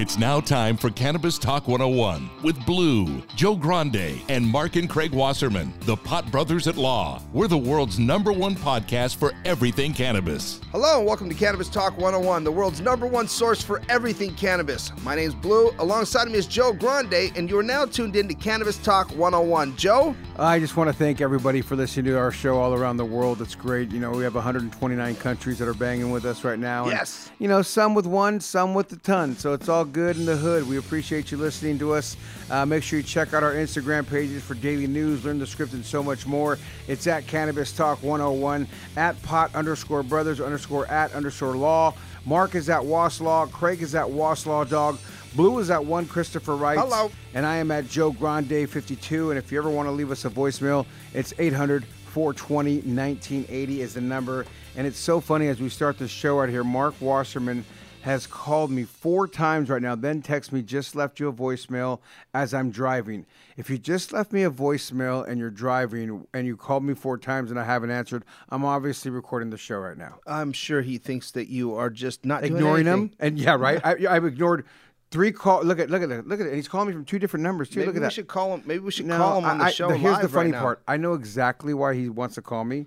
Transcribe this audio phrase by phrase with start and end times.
[0.00, 5.12] It's now time for Cannabis Talk 101 with Blue, Joe Grande, and Mark and Craig
[5.12, 7.22] Wasserman, the Pot Brothers at Law.
[7.34, 10.58] We're the world's number one podcast for everything cannabis.
[10.72, 14.90] Hello and welcome to Cannabis Talk 101, the world's number one source for everything cannabis.
[15.02, 15.70] My name's Blue.
[15.78, 19.76] Alongside me is Joe Grande, and you are now tuned in to Cannabis Talk 101.
[19.76, 20.16] Joe?
[20.38, 23.42] I just want to thank everybody for listening to our show all around the world.
[23.42, 23.90] It's great.
[23.90, 26.84] You know, we have 129 countries that are banging with us right now.
[26.84, 27.30] and, Yes.
[27.38, 29.36] you know, some with one, some with a ton.
[29.36, 30.68] So it's all good in the hood.
[30.68, 32.16] We appreciate you listening to us.
[32.50, 35.72] Uh, make sure you check out our Instagram pages for daily news, learn the script,
[35.72, 36.58] and so much more.
[36.88, 41.94] It's at Cannabis Talk 101, at pot underscore brothers underscore at underscore law.
[42.24, 43.50] Mark is at Waslaw.
[43.50, 44.98] Craig is at Waslaw Dog.
[45.34, 46.78] Blue is at one Christopher Wright.
[46.78, 47.10] Hello.
[47.34, 49.30] And I am at Joe Grande 52.
[49.30, 53.94] And if you ever want to leave us a voicemail, it's 800 420 1980 is
[53.94, 54.44] the number.
[54.76, 57.64] And it's so funny as we start the show out here, Mark Wasserman
[58.02, 62.00] has called me four times right now, then text me, just left you a voicemail
[62.32, 63.26] as I'm driving.
[63.56, 67.18] If you just left me a voicemail and you're driving and you called me four
[67.18, 70.18] times and I haven't answered, I'm obviously recording the show right now.
[70.26, 73.10] I'm sure he thinks that you are just not doing Ignoring him?
[73.20, 73.80] And yeah, right?
[73.84, 74.64] I, I've ignored
[75.10, 75.62] three call.
[75.62, 76.26] Look at look at that.
[76.26, 76.50] Look at it.
[76.50, 77.80] And he's calling me from two different numbers too.
[77.80, 78.00] Maybe look at that.
[78.00, 78.12] we that.
[78.14, 78.62] should call him.
[78.64, 79.90] Maybe we should No, call him on the I- I- show.
[79.90, 80.82] Here's the funny right part.
[80.88, 82.86] I know exactly why he wants to call me,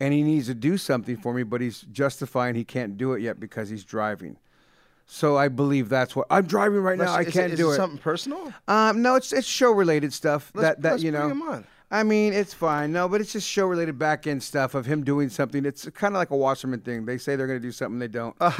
[0.00, 3.22] and he needs to do something for me, but he's justifying he can't do it
[3.22, 4.36] yet because he's driving.
[5.12, 7.16] So I believe that's what I'm driving right now.
[7.16, 7.76] Let's- I can't is do it.
[7.76, 8.52] Something personal?
[8.68, 11.64] Um, no, it's it's show related stuff Let's- that that you know.
[11.90, 12.08] Bring him on.
[12.08, 12.92] I mean, it's fine.
[12.92, 15.64] No, but it's just show related back end stuff of him doing something.
[15.64, 17.04] It's kind of like a Wasserman thing.
[17.04, 18.34] They say they're going to do something, they don't.
[18.40, 18.52] well,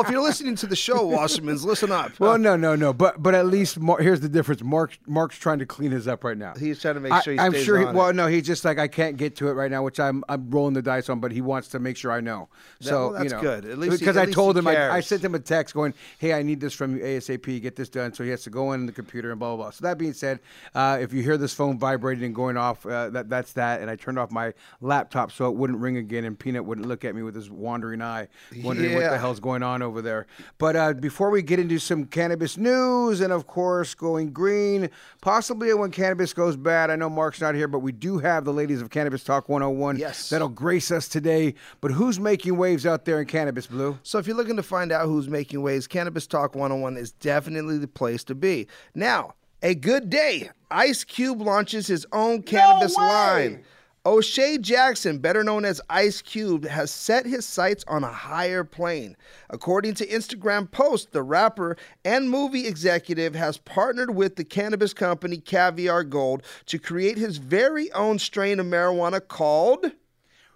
[0.00, 2.18] if you're listening to the show, Wassermans, listen up.
[2.20, 2.92] well, no, no, no.
[2.92, 4.62] But but at least Mar- here's the difference.
[4.62, 6.54] Mark Mark's trying to clean his up right now.
[6.58, 7.78] He's trying to make I- sure he I'm stays sure.
[7.78, 10.24] He, well, no, he's just like I can't get to it right now, which I'm
[10.28, 11.20] I'm rolling the dice on.
[11.20, 12.48] But he wants to make sure I know.
[12.80, 13.64] So well, that's you know, good.
[13.64, 16.42] At least because I told him I, I sent him a text going, "Hey, I
[16.42, 17.62] need this from you ASAP.
[17.62, 19.70] Get this done." So he has to go in the computer and blah blah blah.
[19.70, 20.40] So that being said,
[20.74, 23.80] uh, if you hear this phone vibrating and going off, uh, that that's that.
[23.80, 27.04] And I turned off my laptop so it wouldn't ring again, and Peanut wouldn't look
[27.04, 28.28] at me with his wandering eye,
[28.62, 29.10] wondering what Yeah.
[29.10, 30.26] the hell's going on over there.
[30.58, 34.90] But uh, before we get into some cannabis news, and of course going green,
[35.20, 36.90] possibly when cannabis goes bad.
[36.90, 39.96] I know Mark's not here, but we do have the ladies of Cannabis Talk 101
[39.98, 40.28] Yes.
[40.28, 41.54] that'll grace us today.
[41.80, 43.98] But who's making waves out there in cannabis, Blue?
[44.02, 47.78] So if you're looking to find out who's making waves, Cannabis Talk 101 is definitely
[47.78, 48.66] the place to be.
[48.94, 50.50] Now, a good day.
[50.70, 53.04] Ice Cube launches his own cannabis way!
[53.04, 53.64] line.
[54.06, 59.14] O'Shea Jackson, better known as Ice Cube, has set his sights on a higher plane.
[59.50, 65.36] According to Instagram post, the rapper and movie executive has partnered with the cannabis company
[65.36, 69.92] Caviar Gold to create his very own strain of marijuana called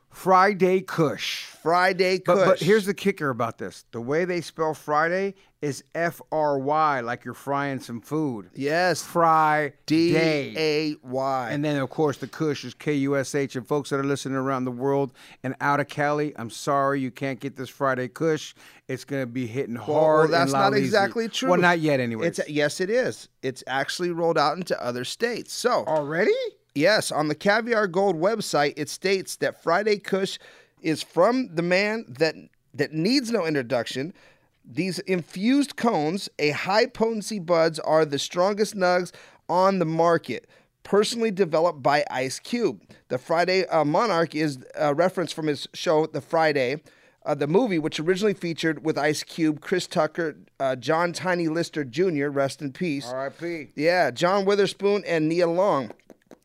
[0.08, 1.44] Friday Kush.
[1.44, 2.36] Friday Kush.
[2.36, 5.34] But, but here's the kicker about this: the way they spell Friday
[5.64, 8.50] is F R Y, like you're frying some food.
[8.54, 11.48] yes, Fry D A Y.
[11.50, 13.56] And then, of course, the Kush is K U S H.
[13.56, 15.12] And folks that are listening around the world
[15.42, 18.54] and out of Cali, I'm sorry you can't get this Friday Kush.
[18.88, 20.30] It's going to be hitting Well, hard.
[20.30, 21.48] well, that's not exactly true.
[21.50, 22.26] Well, not yet, anyway.
[22.26, 23.28] It's yes, it is.
[23.42, 25.54] It's actually rolled out into other states.
[25.54, 26.34] So already.
[26.74, 30.38] yes, on the Caviar Gold website, it states that Friday Kush
[30.82, 32.34] is from the man that
[32.74, 34.12] that needs no introduction.
[34.64, 39.12] These infused cones, a high potency buds, are the strongest nugs
[39.48, 40.48] on the market.
[40.82, 42.82] Personally developed by Ice Cube.
[43.08, 46.82] The Friday uh, Monarch is a reference from his show, The Friday,
[47.24, 51.84] uh, the movie, which originally featured with Ice Cube, Chris Tucker, uh, John Tiny Lister
[51.84, 53.06] Jr., rest in peace.
[53.06, 53.68] R.I.P.
[53.76, 55.92] Yeah, John Witherspoon and Nia Long.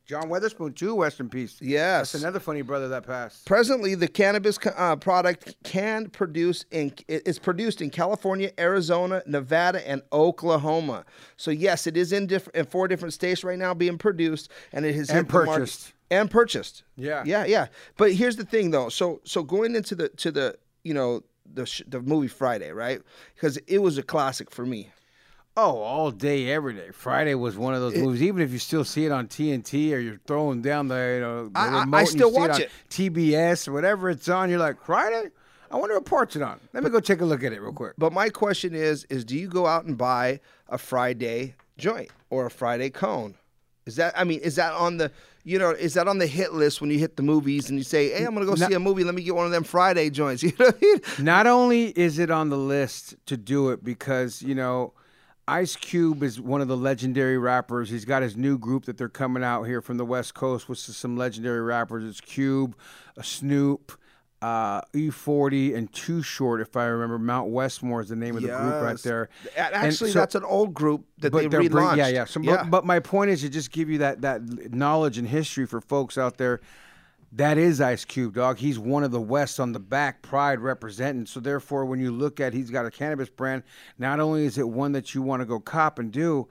[0.10, 1.00] John Witherspoon too.
[1.00, 1.58] Rest in peace.
[1.62, 2.14] Yes.
[2.14, 3.46] That's another funny brother that passed.
[3.46, 10.02] Presently, the cannabis uh, product can produce in is produced in California, Arizona, Nevada, and
[10.12, 11.06] Oklahoma.
[11.38, 14.84] So yes, it is in different in four different states right now being produced, and
[14.84, 15.94] it has And hit the market- purchased.
[16.10, 16.84] and purchased.
[16.96, 17.22] Yeah.
[17.24, 17.68] yeah, yeah.
[17.96, 18.90] But here's the thing, though.
[18.90, 21.22] So so going into the to the you know
[21.54, 23.00] the sh- the movie Friday, right?
[23.36, 24.90] Because it was a classic for me.
[25.62, 26.90] Oh, all day, every day.
[26.94, 28.22] Friday was one of those movies.
[28.24, 31.50] Even if you still see it on TNT or you're throwing down the you know
[31.50, 32.72] the I- I- I remote and you still watch on it.
[32.90, 34.50] TBS or whatever it's on.
[34.50, 35.30] You're like Friday.
[35.72, 36.60] I wonder what parts it on.
[36.74, 37.94] Let me go take a look at it real quick.
[37.98, 40.40] But my question is: is do you go out and buy
[40.70, 43.36] a Friday joint or a Friday cone?
[43.86, 45.12] Is that I mean, is that on the
[45.44, 47.84] you know is that on the hit list when you hit the movies and you
[47.84, 49.04] say, hey, I'm gonna go see a movie.
[49.04, 50.42] Let me get one of them Friday joints.
[50.50, 51.26] You know what I mean?
[51.26, 54.94] Not only is it on the list to do it because, you know,
[55.50, 57.90] Ice Cube is one of the legendary rappers.
[57.90, 60.88] He's got his new group that they're coming out here from the West Coast, which
[60.88, 62.04] is some legendary rappers.
[62.08, 62.76] It's Cube,
[63.18, 63.92] uh, Snoop,
[64.44, 67.18] uh, E40, and Too Short, if I remember.
[67.18, 69.30] Mount Westmore is the name of the group right there.
[69.58, 71.98] Actually, so- that's an old group that they bring- relaunched.
[71.98, 72.26] yeah, yeah.
[72.26, 75.66] So, But, but my point is to just give you that that knowledge and history
[75.66, 76.62] for folks out there.
[77.32, 78.58] That is Ice Cube, dog.
[78.58, 81.26] He's one of the West on the back, pride representing.
[81.28, 83.64] So therefore, when you look at he's got a cannabis brand,
[84.00, 86.48] not only is it one that you want to go cop and do,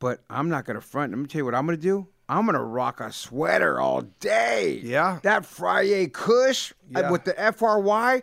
[0.00, 1.12] but I'm not gonna front.
[1.12, 2.08] Let me tell you what I'm gonna do.
[2.28, 4.80] I'm gonna rock a sweater all day.
[4.82, 5.20] Yeah.
[5.22, 7.10] That Friday Kush Yeah.
[7.10, 8.22] with the FRY.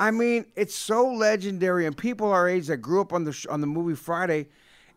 [0.00, 3.46] I mean, it's so legendary, and people our age that grew up on the sh-
[3.46, 4.48] on the movie Friday,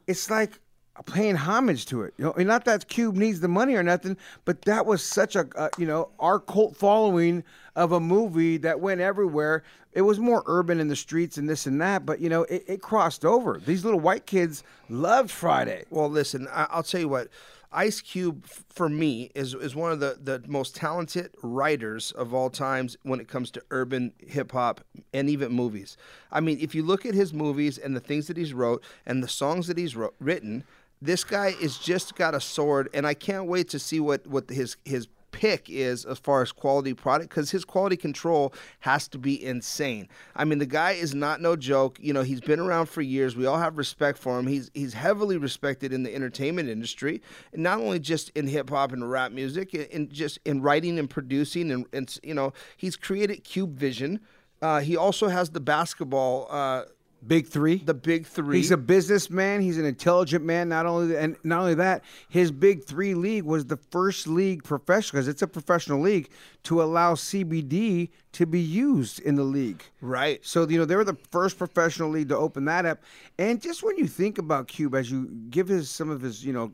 [0.08, 0.60] it's like
[1.04, 2.14] paying homage to it.
[2.18, 5.36] You know, and not that Cube needs the money or nothing, but that was such
[5.36, 7.44] a uh, you know our cult following
[7.76, 9.64] of a movie that went everywhere.
[9.94, 12.64] It was more urban in the streets and this and that, but you know it,
[12.68, 13.62] it crossed over.
[13.64, 15.86] These little white kids loved Friday.
[15.90, 17.30] Well, listen, I, I'll tell you what.
[17.76, 22.50] Ice Cube, for me, is is one of the, the most talented writers of all
[22.50, 24.80] times when it comes to urban hip hop
[25.14, 25.98] and even movies.
[26.32, 29.22] I mean, if you look at his movies and the things that he's wrote and
[29.22, 30.64] the songs that he's wrote, written,
[31.02, 34.50] this guy is just got a sword, and I can't wait to see what what
[34.50, 39.18] his his pick is as far as quality product because his quality control has to
[39.18, 40.08] be insane.
[40.34, 41.98] I mean, the guy is not no joke.
[42.02, 43.36] You know, he's been around for years.
[43.36, 44.48] We all have respect for him.
[44.48, 47.22] He's he's heavily respected in the entertainment industry,
[47.52, 51.10] and not only just in hip hop and rap music, and just in writing and
[51.10, 54.22] producing, and, and you know, he's created Cube Vision.
[54.62, 56.84] Uh, he also has the basketball, uh,
[57.28, 57.78] Big three.
[57.78, 58.58] the Big Three.
[58.58, 59.62] He's a businessman.
[59.62, 60.70] He's an intelligent man.
[60.70, 65.20] Not only and not only that, his Big Three league was the first league professional
[65.20, 66.30] because it's a professional league
[66.64, 69.84] to allow CBD to be used in the league.
[70.02, 70.46] right.
[70.46, 73.02] So you know they were the first professional league to open that up.
[73.40, 76.54] And just when you think about Cube, as you give his some of his you
[76.54, 76.74] know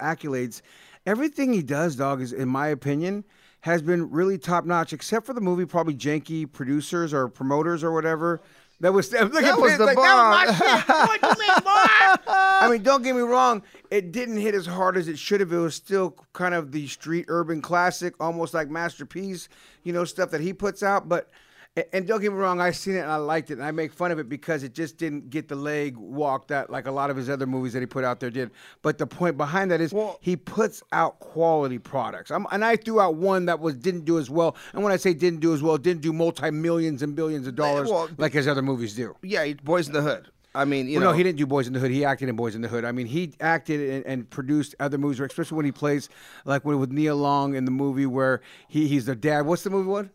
[0.00, 0.62] accolades,
[1.04, 3.24] everything he does, dog, is in my opinion
[3.60, 4.92] has been really top notch.
[4.92, 8.40] Except for the movie, probably janky producers or promoters or whatever.
[8.80, 11.22] That was look That at was Vince, the like, that was my bomb." shit.
[11.22, 12.24] What you mean.
[12.28, 13.62] I mean, don't get me wrong.
[13.90, 15.52] It didn't hit as hard as it should have.
[15.52, 19.48] It was still kind of the street urban classic, almost like masterpiece,
[19.82, 21.08] you know, stuff that he puts out.
[21.08, 21.30] But
[21.92, 23.92] and- don't get me wrong, I seen it and I liked it, and I make
[23.92, 27.10] fun of it because it just didn't get the leg walk that like a lot
[27.10, 28.50] of his other movies that he put out there did.
[28.82, 32.30] But the point behind that is Well- he puts out quality products.
[32.30, 34.56] I'm, and I threw out one that was didn't do as well.
[34.72, 37.54] And when I say didn't do as well, didn't do multi millions and billions of
[37.54, 39.14] dollars well, like his other movies do.
[39.22, 40.28] Yeah, Boys in the Hood.
[40.54, 41.90] I mean, you Well, know, no, he didn't do Boys in the Hood.
[41.90, 42.86] He acted in Boys in the Hood.
[42.86, 46.08] I mean, he acted and, and produced other movies, especially when he plays
[46.46, 49.42] like with, with Nia Long in the movie where he, he's the dad.
[49.44, 50.08] What's the movie one?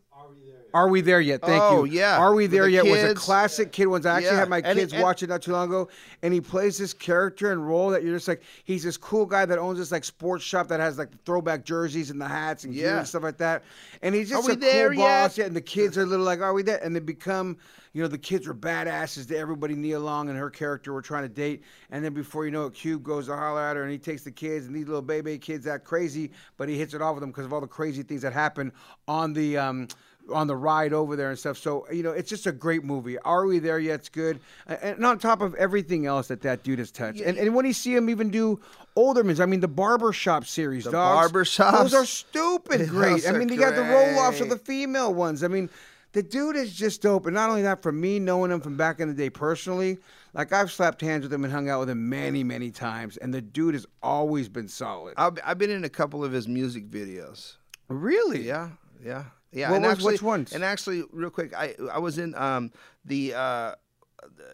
[0.73, 1.41] Are we there yet?
[1.41, 1.99] Thank Oh, you.
[1.99, 2.17] yeah.
[2.17, 2.85] Are we there the yet?
[2.85, 4.05] Was a classic kid ones.
[4.05, 4.39] I actually Yeah.
[4.39, 5.89] had my kids and- watch it not too long ago,
[6.21, 9.45] and he plays this character and role that you're just like he's this cool guy
[9.45, 12.73] that owns this like sports shop that has like throwback jerseys and the hats and
[12.73, 12.99] Yeah.
[12.99, 13.63] and stuff like that.
[14.01, 15.37] And he's just Are a cool boss.
[15.37, 15.47] yet?
[15.47, 16.79] And the kids are little like, are we there?
[16.83, 17.57] And they become,
[17.93, 19.75] you know, the kids are badasses to everybody.
[19.75, 22.73] Nia Long and her character were trying to date, and then before you know it,
[22.73, 25.37] Cube goes to holler at her, and he takes the kids, and these little baby
[25.37, 28.01] kids act crazy, but he hits it off with them because of all the crazy
[28.03, 28.71] things that happen
[29.07, 29.57] on the.
[29.57, 29.87] Um,
[30.33, 31.57] on the ride over there and stuff.
[31.57, 33.17] So, you know, it's just a great movie.
[33.19, 34.01] Are we there yet?
[34.01, 34.39] It's good.
[34.67, 37.21] And on top of everything else that that dude has touched.
[37.21, 38.59] And, and when you see him even do
[38.97, 41.71] Oldermans, I mean, the Barbershop series, The dogs, Barbershops.
[41.71, 43.27] Those are stupid great.
[43.27, 45.43] I mean, you got the roll offs of the female ones.
[45.43, 45.69] I mean,
[46.13, 48.99] The dude is just dope, and not only that, for me knowing him from back
[48.99, 49.97] in the day personally,
[50.33, 53.33] like I've slapped hands with him and hung out with him many, many times, and
[53.33, 55.13] the dude has always been solid.
[55.15, 57.55] I've, I've been in a couple of his music videos.
[57.87, 58.41] Really?
[58.45, 58.69] Yeah,
[59.03, 59.69] yeah, yeah.
[59.69, 60.53] What and was- actually, which ones?
[60.53, 62.71] And actually, real quick, I I was in um
[63.05, 63.33] the.
[63.33, 63.75] Uh,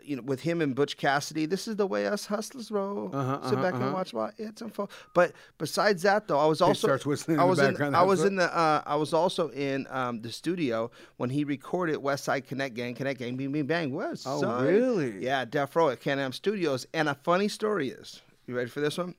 [0.02, 3.10] you know, with him and Butch Cassidy, this is the way us hustlers roll.
[3.14, 3.84] Uh-huh, Sit uh-huh, back uh-huh.
[3.84, 4.14] and watch.
[4.14, 4.90] Well, it's unfold.
[5.14, 7.66] But besides that, though, I was also starts whistling in I was in.
[7.72, 8.58] background, I was what- in the.
[8.58, 12.96] Uh, I was also in um, the studio when he recorded West Side Connect Gang,
[12.96, 13.94] Connect Gang, Bing Bing Bang.
[13.94, 14.64] West Oh, Side.
[14.68, 15.22] really?
[15.24, 16.88] Yeah, Death Row at Can Am Studios.
[16.94, 19.16] And a funny story is, you ready for this one?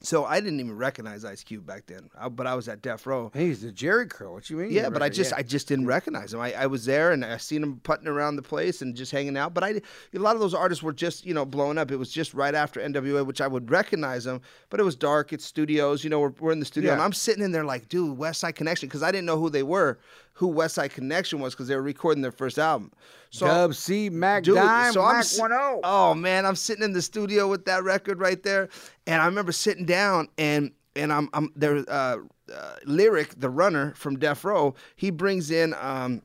[0.00, 3.06] So I didn't even recognize Ice Cube back then, I, but I was at Death
[3.06, 3.30] Row.
[3.32, 4.34] Hey, he's the Jheri curl.
[4.34, 4.70] What you mean?
[4.70, 5.38] Yeah, but I just yeah.
[5.38, 6.40] I just didn't recognize him.
[6.40, 9.36] I, I was there and I seen him putting around the place and just hanging
[9.36, 9.54] out.
[9.54, 9.80] But I
[10.14, 11.90] a lot of those artists were just you know blowing up.
[11.90, 14.42] It was just right after NWA, which I would recognize them.
[14.68, 15.32] But it was dark.
[15.32, 16.04] It's studios.
[16.04, 18.40] You know, we're, we're in the studio and I'm sitting in there like, dude, West
[18.40, 19.98] Side Connection, because I didn't know who they were,
[20.36, 22.92] who West Side Connection was, because they were recording their first album.
[23.30, 25.50] So Dub C Mac Dude, Dime so I'm Mac s- 10.
[25.84, 28.68] Oh man, I'm sitting in the studio with that record right there,
[29.06, 31.84] and I remember sitting down and and I'm I'm there.
[31.88, 32.18] Uh,
[32.54, 36.22] uh, Lyric, the runner from Death Row, he brings in um,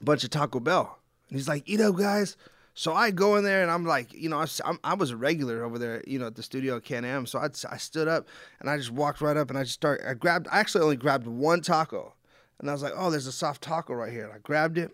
[0.00, 0.98] a bunch of Taco Bell,
[1.30, 2.36] and he's like, "Eat up, guys."
[2.74, 5.10] So I go in there and I'm like, you know, I, was- I'm, I was
[5.10, 7.26] a regular over there, you know, at the studio at Can Am.
[7.26, 8.28] So I, I stood up
[8.60, 10.08] and I just walked right up and I just started.
[10.08, 10.46] I grabbed.
[10.52, 12.14] I actually only grabbed one taco,
[12.60, 14.24] and I was like, oh, there's a soft taco right here.
[14.24, 14.90] And I grabbed it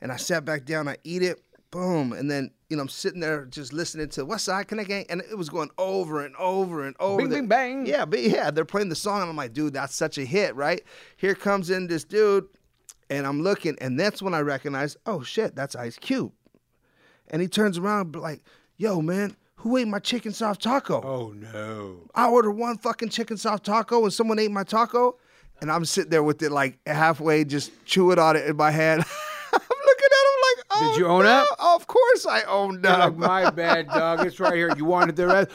[0.00, 0.88] and I sat back down.
[0.88, 4.44] I eat it, boom, and then you know I'm sitting there just listening to West
[4.46, 7.18] Side Connect Gang, and it was going over and over and over.
[7.18, 7.86] Bing, The- bing, bang.
[7.86, 10.54] Yeah, but yeah, they're playing the song, and I'm like, dude, that's such a hit,
[10.56, 10.82] right?
[11.16, 12.46] Here comes in this dude,
[13.10, 16.32] and I'm looking, and that's when I recognize, oh shit, that's Ice Cube,
[17.28, 18.42] and he turns around like,
[18.76, 19.36] yo, man.
[19.60, 21.00] Who ate my chicken soft taco?
[21.02, 22.10] Oh no.
[22.14, 25.16] I ordered one fucking chicken soft taco and someone ate my taco,
[25.60, 29.04] and I'm sitting there with it like halfway, just chewing on it in my hand.
[29.52, 31.30] I'm looking at him like, oh, Did you own no.
[31.30, 31.48] up?
[31.58, 33.16] Of course I owned You're up.
[33.16, 34.26] like, my bad, dog.
[34.26, 34.74] It's right here.
[34.76, 35.50] You wanted the rest?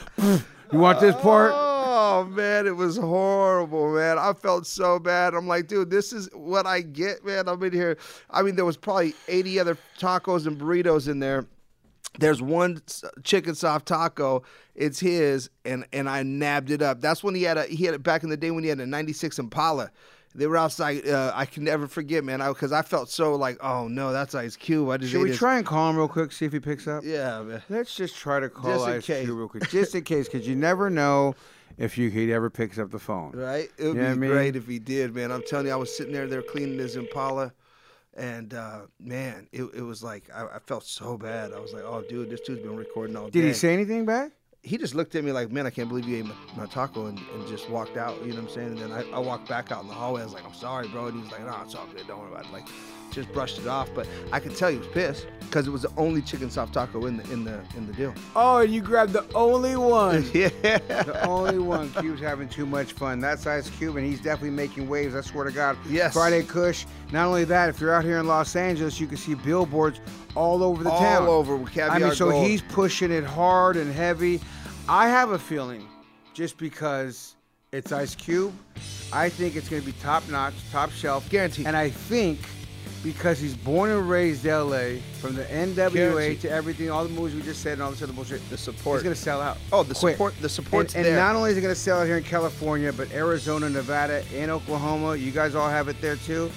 [0.71, 1.51] You want this part?
[1.53, 4.17] Oh man, it was horrible, man.
[4.17, 5.33] I felt so bad.
[5.33, 7.47] I'm like, dude, this is what I get, man.
[7.47, 7.97] I'm in here.
[8.29, 11.45] I mean, there was probably 80 other tacos and burritos in there.
[12.19, 12.81] There's one
[13.23, 14.43] chicken soft taco.
[14.75, 16.99] It's his, and and I nabbed it up.
[17.01, 18.79] That's when he had a he had it back in the day when he had
[18.79, 19.91] a '96 Impala.
[20.33, 21.05] They were outside.
[21.07, 24.55] Uh, I can never forget, man, because I, felt so like, oh no, that's Ice
[24.55, 24.89] Cube.
[24.89, 26.87] I just Should we his- try and call him real quick, see if he picks
[26.87, 27.03] up?
[27.05, 27.61] Yeah, man.
[27.69, 29.25] Let's just try to call Just Ice case.
[29.25, 31.35] Cube real quick, just in case, because you never know
[31.77, 33.31] if you he ever picks up the phone.
[33.33, 33.69] Right?
[33.77, 34.29] It would You know what I be mean?
[34.31, 35.31] great if he did, man.
[35.33, 37.51] I'm telling you, I was sitting there, they're cleaning his Impala,
[38.15, 41.53] and uh, man, it, it was like I, I felt so bad.
[41.53, 43.41] I was like, oh, dude, this dude's been recording all day.
[43.41, 44.31] Did he say anything back?
[44.63, 47.07] He just looked at me like, man, I can't believe you ate my, my taco,
[47.07, 48.21] and, and just walked out.
[48.23, 48.67] You know what I'm saying?
[48.67, 50.21] And then I, I walked back out in the hallway.
[50.21, 51.07] I was like, I'm sorry, bro.
[51.07, 52.05] And he was like, no, it's all good.
[52.05, 52.51] Don't worry about it.
[52.51, 52.67] Like,
[53.11, 53.89] just brushed it off.
[53.93, 57.05] But I could tell he was pissed because it was the only chicken soft taco
[57.05, 58.13] in the in the in the deal.
[58.35, 60.25] Oh, and you grabbed the only one.
[60.33, 60.49] Yeah.
[60.77, 61.91] The only one.
[61.93, 63.19] Cube's having too much fun.
[63.19, 65.13] That's Ice Cube, and he's definitely making waves.
[65.13, 65.77] I swear to God.
[65.89, 66.13] Yes.
[66.13, 66.85] Friday Kush.
[67.11, 69.99] Not only that, if you're out here in Los Angeles, you can see billboards
[70.35, 71.23] all over the All town.
[71.23, 72.47] All over with I mean, so Gold.
[72.47, 74.39] he's pushing it hard and heavy.
[74.87, 75.87] I have a feeling,
[76.33, 77.35] just because
[77.71, 78.53] it's Ice Cube,
[79.13, 81.67] I think it's going to be top notch, top shelf, Guaranteed.
[81.67, 82.39] And I think
[83.03, 86.41] because he's born and raised LA, from the NWA Guaranteed.
[86.41, 88.97] to everything, all the movies we just said, and all this other bullshit, The support.
[88.97, 89.57] He's going to sell out.
[89.71, 90.13] Oh, the quick.
[90.13, 90.87] support- the support.
[90.87, 91.15] and, and there.
[91.15, 94.51] not only is it going to sell out here in California, but Arizona, Nevada, and
[94.51, 95.15] Oklahoma.
[95.15, 96.51] You guys all have it there too.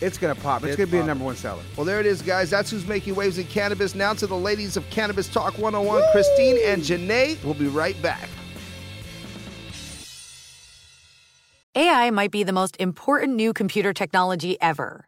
[0.00, 0.62] It's going to pop.
[0.62, 1.62] It's, It's going to be a number one seller.
[1.76, 2.50] Well, there it is, guys.
[2.50, 3.96] That's who's making waves in cannabis.
[3.96, 7.42] Now to the ladies of Cannabis Talk 101, Christine and Jenae.
[7.42, 8.28] We'll be right back.
[11.74, 15.07] AI might be the most important new computer technology ever.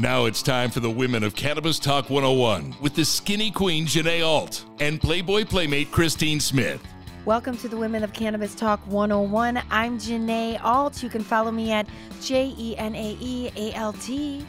[0.00, 4.26] Now it's time for the women of Cannabis Talk 101 with the skinny queen Jenae
[4.26, 6.82] Alt and Playboy Playmate Christine Smith.
[7.26, 9.62] Welcome to the Women of Cannabis Talk 101.
[9.70, 11.02] I'm Jenae Alt.
[11.02, 11.86] You can follow me at
[12.22, 14.42] J E N A E A L T.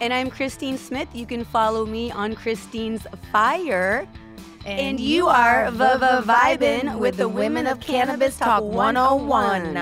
[0.00, 1.08] And I'm Christine Smith.
[1.12, 4.06] You can follow me on Christine's Fire.
[4.64, 9.76] And, you are Vava Vibin with the Women of Cannabis Talk 101.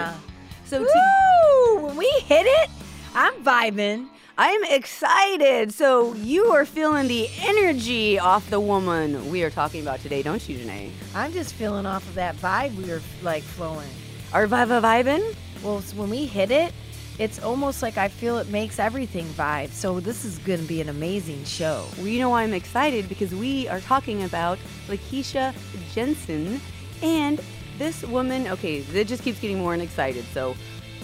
[0.65, 1.87] So, Woo!
[1.87, 2.71] when we hit it,
[3.15, 4.09] I'm vibing.
[4.39, 5.75] I'm excited.
[5.75, 10.49] So you are feeling the energy off the woman we are talking about today, don't
[10.49, 10.91] you, Jenae?
[11.15, 13.91] I'm just feeling off of that vibe we were like flowing.
[14.33, 15.37] Are vibe vibing?
[15.63, 16.73] Well, when we hit it,
[17.19, 19.71] it's almost like I feel it makes everything vibe.
[19.71, 21.85] So this is going to be an amazing show.
[21.99, 25.55] Well, you know why I'm excited because we are talking about Lakeisha
[25.95, 26.59] Jensen
[27.03, 27.39] and
[27.77, 28.49] this woman.
[28.49, 30.25] Okay, it just keeps getting more and excited.
[30.33, 30.57] So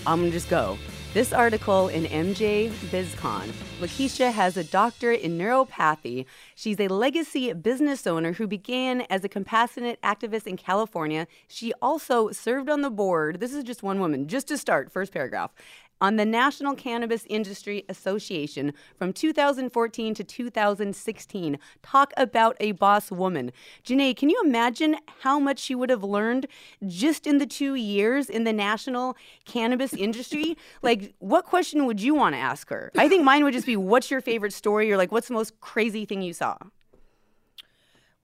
[0.06, 0.78] I'm gonna just go.
[1.14, 3.50] This article in MJ BizCon.
[3.80, 6.26] Lakeisha has a doctorate in neuropathy.
[6.54, 11.26] She's a legacy business owner who began as a compassionate activist in California.
[11.48, 13.40] She also served on the board.
[13.40, 15.50] This is just one woman, just to start, first paragraph
[16.00, 21.58] on the National Cannabis Industry Association from 2014 to 2016.
[21.82, 23.52] Talk about a boss woman.
[23.84, 26.46] Jenae, can you imagine how much she would have learned
[26.86, 30.56] just in the two years in the national cannabis industry?
[30.82, 32.90] like, what question would you want to ask her?
[32.96, 34.90] I think mine would just be, what's your favorite story?
[34.92, 36.56] Or like, what's the most crazy thing you saw?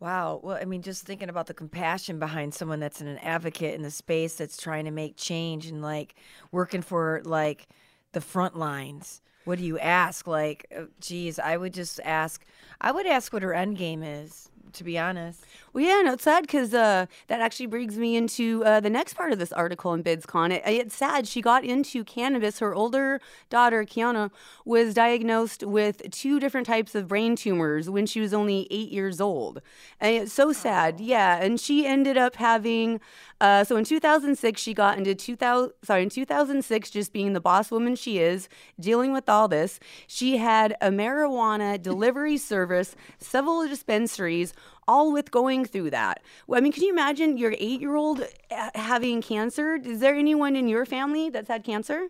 [0.05, 0.41] Wow.
[0.43, 3.91] Well, I mean, just thinking about the compassion behind someone that's an advocate in the
[3.91, 6.15] space that's trying to make change and like
[6.53, 7.69] working for like
[8.13, 9.23] the front lines.
[9.47, 10.27] What do you ask?
[10.27, 12.45] Like, uh, geez, I would just ask.
[12.83, 14.51] I would ask what her end game is.
[14.73, 15.45] To be honest.
[15.73, 19.15] Well, yeah, no, it's sad because uh, that actually brings me into uh, the next
[19.15, 20.51] part of this article in BizCon.
[20.51, 22.59] It, it's sad she got into cannabis.
[22.59, 24.31] Her older daughter, Kiana,
[24.65, 29.21] was diagnosed with two different types of brain tumors when she was only eight years
[29.21, 29.61] old.
[30.01, 31.43] And it's so sad, yeah.
[31.43, 33.01] And she ended up having
[33.45, 35.73] uh, so in 2006, she got into 2000.
[35.83, 38.49] Sorry, in 2006, just being the boss woman she is,
[38.81, 44.54] dealing with all this, she had a marijuana delivery service, several dispensaries,
[44.87, 46.23] all with going through that.
[46.53, 49.77] I mean, can you imagine your eight-year-old uh, having cancer?
[49.77, 52.09] Is there anyone in your family that's had cancer?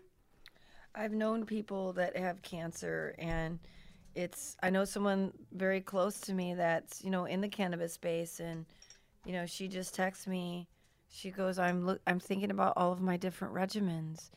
[0.94, 3.58] I've known people that have cancer and
[4.14, 8.38] it's I know someone very close to me that's, you know, in the cannabis space
[8.38, 8.64] and
[9.24, 10.68] you know, she just texts me
[11.14, 14.30] she goes, "I'm look, I'm thinking about all of my different regimens,"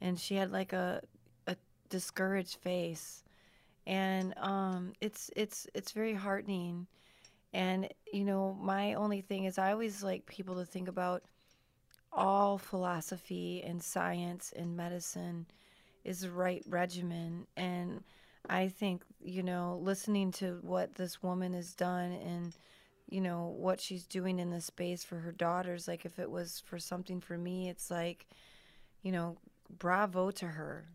[0.00, 1.02] and she had like a
[1.48, 1.56] a
[1.88, 3.24] discouraged face,
[3.86, 6.86] and um, it's it's it's very heartening,
[7.52, 11.22] and you know, my only thing is I always like people to think about
[12.12, 15.46] all philosophy and science and medicine
[16.04, 18.02] is the right regimen, and
[18.48, 22.54] I think you know, listening to what this woman has done and
[23.10, 26.62] you know what she's doing in the space for her daughters like if it was
[26.64, 28.26] for something for me it's like
[29.02, 29.36] you know
[29.78, 30.86] bravo to her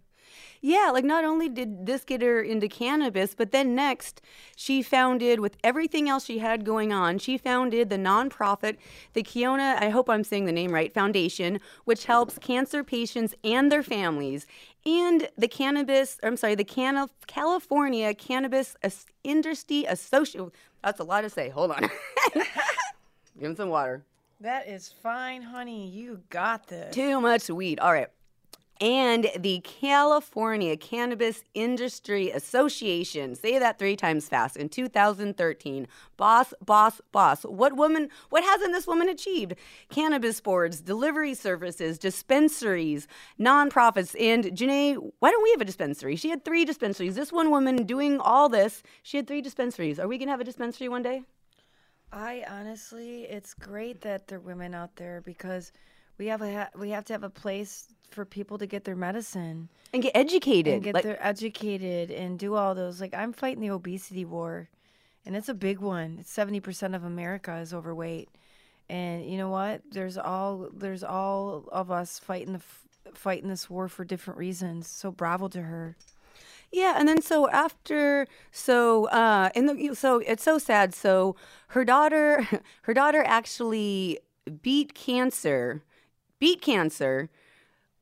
[0.61, 4.19] Yeah, like not only did this get her into cannabis, but then next
[4.55, 8.77] she founded, with everything else she had going on, she founded the nonprofit,
[9.13, 13.71] the Kiona, I hope I'm saying the name right, Foundation, which helps cancer patients and
[13.71, 14.47] their families.
[14.85, 18.75] And the cannabis, I'm sorry, the Can- California Cannabis
[19.23, 20.51] Industry Association.
[20.83, 21.49] That's a lot to say.
[21.49, 21.89] Hold on.
[22.33, 24.03] Give him some water.
[24.41, 25.87] That is fine, honey.
[25.87, 26.93] You got this.
[26.93, 27.79] Too much weed.
[27.79, 28.09] All right
[28.81, 33.35] and the California Cannabis Industry Association.
[33.35, 34.57] Say that three times fast.
[34.57, 37.43] In 2013, boss, boss, boss.
[37.43, 38.09] What woman?
[38.29, 39.55] What hasn't this woman achieved?
[39.89, 43.07] Cannabis boards, delivery services, dispensaries,
[43.39, 44.97] nonprofits, and Jenae.
[45.19, 46.15] Why don't we have a dispensary?
[46.15, 47.15] She had three dispensaries.
[47.15, 49.99] This one woman doing all this, she had three dispensaries.
[49.99, 51.23] Are we gonna have a dispensary one day?
[52.11, 55.71] I honestly, it's great that there are women out there because
[56.17, 59.69] we have a we have to have a place for people to get their medicine
[59.93, 63.01] and get educated, and get like, their educated and do all those.
[63.01, 64.69] Like I'm fighting the obesity war,
[65.25, 66.21] and it's a big one.
[66.23, 68.29] Seventy percent of America is overweight,
[68.89, 69.81] and you know what?
[69.91, 72.61] There's all there's all of us fighting the
[73.13, 74.87] fighting this war for different reasons.
[74.87, 75.95] So bravo to her.
[76.71, 80.93] Yeah, and then so after so uh in the so it's so sad.
[80.93, 81.35] So
[81.69, 82.47] her daughter
[82.83, 84.19] her daughter actually
[84.61, 85.83] beat cancer,
[86.45, 87.27] beat cancer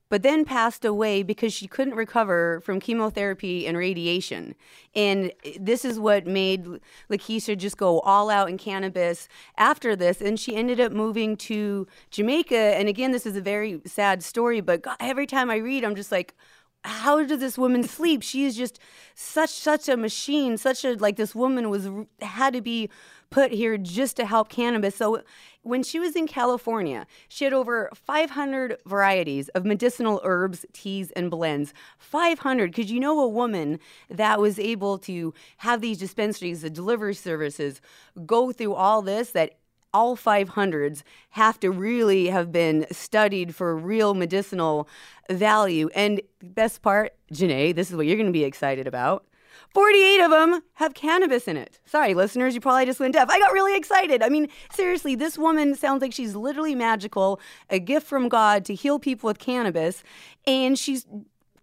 [0.10, 4.54] but then passed away because she couldn't recover from chemotherapy and radiation.
[4.94, 6.68] And this is what made
[7.10, 9.28] Lakeisha just go all out in cannabis
[9.58, 10.22] after this.
[10.22, 12.56] And she ended up moving to Jamaica.
[12.78, 15.96] And again, this is a very sad story, but God, every time I read, I'm
[15.96, 16.36] just like,
[16.84, 18.22] how does this woman sleep?
[18.24, 18.80] She is just
[19.16, 20.58] such such a machine.
[20.58, 21.90] Such a like this woman was
[22.22, 22.90] had to be
[23.34, 24.96] put here just to help cannabis.
[24.96, 25.24] So
[25.64, 31.32] when she was in California, she had over 500 varieties of medicinal herbs, teas, and
[31.32, 31.74] blends.
[31.98, 37.16] 500, because you know a woman that was able to have these dispensaries, the delivery
[37.16, 37.82] services,
[38.26, 39.58] go through all this that
[39.96, 44.88] all 500s have to really have been studied for real medicinal
[45.30, 45.90] value.
[45.96, 49.26] And best part, Jenae, this is what you're going to be excited about.
[49.74, 51.80] 48 of them have cannabis in it.
[51.86, 53.30] Sorry, listeners, you probably just went deaf.
[53.30, 54.22] I got really excited.
[54.22, 58.76] I mean, seriously, this woman sounds like she's literally magical, a gift from God to
[58.76, 60.04] heal people with cannabis.
[60.46, 61.08] And she's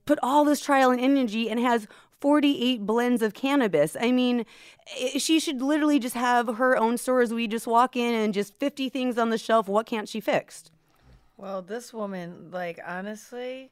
[0.07, 1.87] put all this trial and energy and has
[2.21, 3.97] 48 blends of cannabis.
[3.99, 4.45] I mean,
[4.99, 7.33] eh, she should literally just have her own stores.
[7.33, 9.69] We just walk in and just 50 things on the shelf.
[9.69, 10.65] What can't she fix?
[11.37, 13.71] Well, this woman, like, honestly,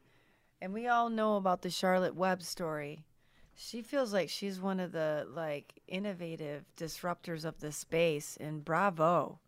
[0.61, 3.05] and we all know about the Charlotte Webb story.
[3.60, 9.40] She feels like she's one of the like innovative disruptors of the space, and bravo.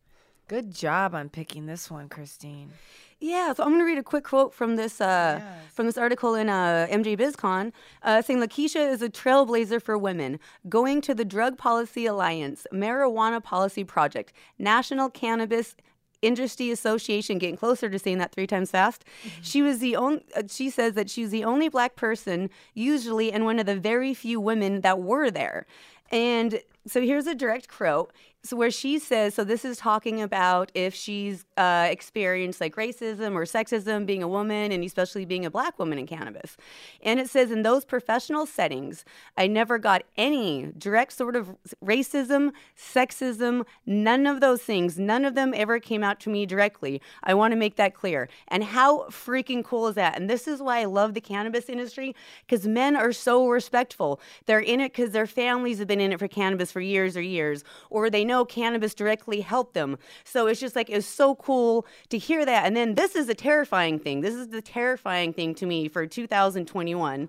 [0.49, 2.73] Good job on picking this one, Christine.
[3.21, 5.73] Yeah, so I'm going to read a quick quote from this uh, yes.
[5.73, 7.71] from this article in uh, MJ BizCon,
[8.03, 13.41] uh, saying Lakeisha is a trailblazer for women, going to the Drug Policy Alliance, Marijuana
[13.41, 15.77] Policy Project, National Cannabis
[16.23, 19.05] Industry Association, getting closer to saying that three times fast.
[19.25, 19.43] Mm-hmm.
[19.43, 20.25] She was the only.
[20.37, 24.15] Uh, she says that she's the only black person, usually, and one of the very
[24.15, 25.67] few women that were there.
[26.11, 30.73] And so here's a direct quote so where she says so this is talking about
[30.75, 35.51] if she's uh, experienced like racism or sexism being a woman and especially being a
[35.51, 36.57] black woman in cannabis.
[37.03, 39.05] And it says in those professional settings
[39.37, 44.99] i never got any direct sort of racism sexism none of those things.
[44.99, 47.01] None of them ever came out to me directly.
[47.23, 48.29] I want to make that clear.
[48.49, 50.17] And how freaking cool is that?
[50.17, 52.15] And this is why i love the cannabis industry
[52.47, 54.21] because men are so respectful.
[54.47, 57.23] They're in it because their families have been in it for cannabis for years or
[57.23, 59.99] years or they know cannabis directly helped them.
[60.25, 62.67] So it's just like, it's so cool to hear that.
[62.67, 64.21] And then this is a terrifying thing.
[64.21, 67.29] This is the terrifying thing to me for 2021.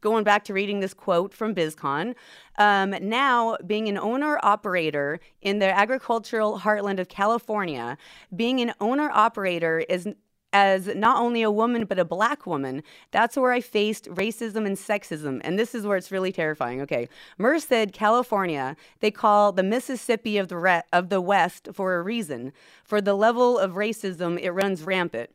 [0.00, 2.14] Going back to reading this quote from BizCon,
[2.58, 7.96] um, now being an owner operator in the agricultural heartland of California,
[8.34, 10.08] being an owner operator is
[10.52, 14.76] as not only a woman but a black woman that's where i faced racism and
[14.76, 20.38] sexism and this is where it's really terrifying okay merced california they call the mississippi
[20.38, 24.50] of the re- of the west for a reason for the level of racism it
[24.52, 25.30] runs rampant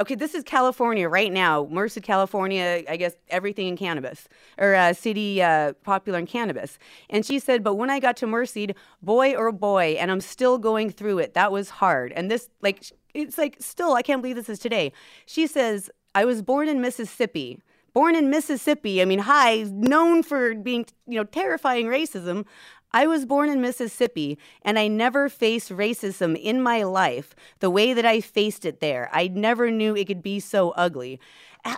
[0.00, 1.66] okay, this is California right now.
[1.70, 6.78] Merced, California, I guess everything in cannabis or uh, city uh, popular in cannabis.
[7.08, 10.20] And she said, but when I got to Merced, boy or oh boy, and I'm
[10.20, 11.34] still going through it.
[11.34, 12.12] That was hard.
[12.12, 12.84] And this, like,
[13.16, 14.92] it's like still, I can't believe this is today.
[15.24, 17.60] She says, I was born in Mississippi.
[17.92, 22.44] Born in Mississippi, I mean, hi, known for being, you know, terrifying racism.
[22.92, 27.94] I was born in Mississippi and I never faced racism in my life the way
[27.94, 29.08] that I faced it there.
[29.12, 31.20] I never knew it could be so ugly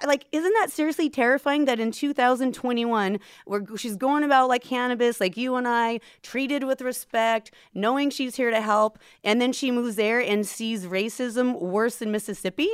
[0.07, 5.37] like isn't that seriously terrifying that in 2021 where she's going about like cannabis like
[5.37, 9.96] you and I treated with respect knowing she's here to help and then she moves
[9.96, 12.70] there and sees racism worse than Mississippi?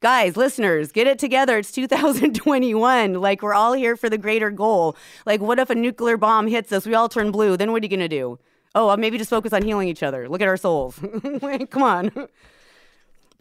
[0.00, 1.58] Guys listeners get it together.
[1.58, 4.96] It's 2021 like we're all here for the greater goal.
[5.24, 6.86] Like what if a nuclear bomb hits us?
[6.86, 7.56] We all turn blue.
[7.56, 8.38] Then what are you going to do?
[8.74, 10.28] Oh maybe just focus on healing each other.
[10.28, 10.98] Look at our souls.
[11.70, 12.10] Come on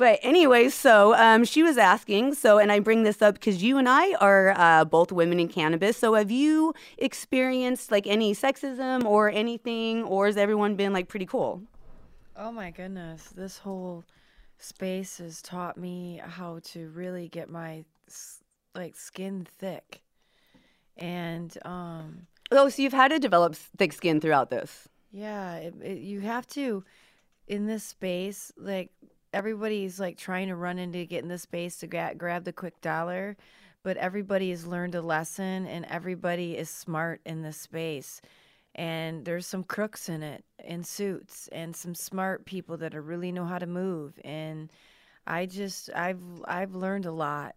[0.01, 3.77] but anyway, so um, she was asking, so, and I bring this up because you
[3.77, 5.95] and I are uh, both women in cannabis.
[5.95, 11.27] So have you experienced like any sexism or anything, or has everyone been like pretty
[11.27, 11.61] cool?
[12.35, 13.25] Oh my goodness.
[13.25, 14.03] This whole
[14.57, 17.85] space has taught me how to really get my
[18.73, 20.01] like skin thick.
[20.97, 24.89] And, um, oh, so you've had to develop thick skin throughout this.
[25.11, 26.83] Yeah, it, it, you have to
[27.47, 28.89] in this space like
[29.33, 32.79] everybody's like trying to run into get in the space to gra- grab the quick
[32.81, 33.37] dollar,
[33.83, 38.21] but everybody has learned a lesson and everybody is smart in this space.
[38.75, 43.31] And there's some crooks in it in suits and some smart people that are really
[43.31, 44.19] know how to move.
[44.23, 44.71] And
[45.27, 47.55] I just I've I've learned a lot.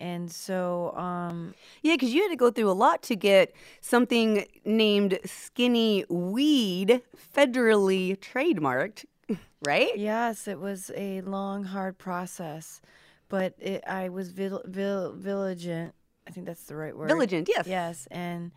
[0.00, 4.44] And so, um, yeah, because you had to go through a lot to get something
[4.64, 7.00] named skinny weed
[7.34, 9.04] federally trademarked
[9.66, 9.96] right?
[9.96, 12.80] Yes, it was a long, hard process,
[13.28, 15.94] but it, I was vil, vil, vigilant.
[16.26, 17.10] I think that's the right word.
[17.10, 17.66] Vigilant, yes.
[17.66, 18.52] Yes, and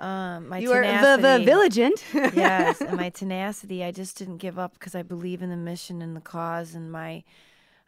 [0.00, 2.04] um, my you tenacity, are vigilant.
[2.34, 3.84] yes, and my tenacity.
[3.84, 6.90] I just didn't give up because I believe in the mission and the cause, and
[6.90, 7.22] my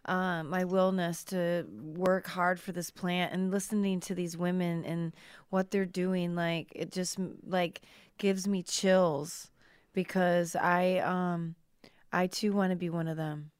[0.07, 5.12] um, my willingness to work hard for this plant and listening to these women and
[5.51, 6.35] what they're doing.
[6.35, 7.83] Like it just like
[8.19, 9.51] gives me chills
[9.93, 11.57] because I um
[12.12, 13.51] I too want to be one of them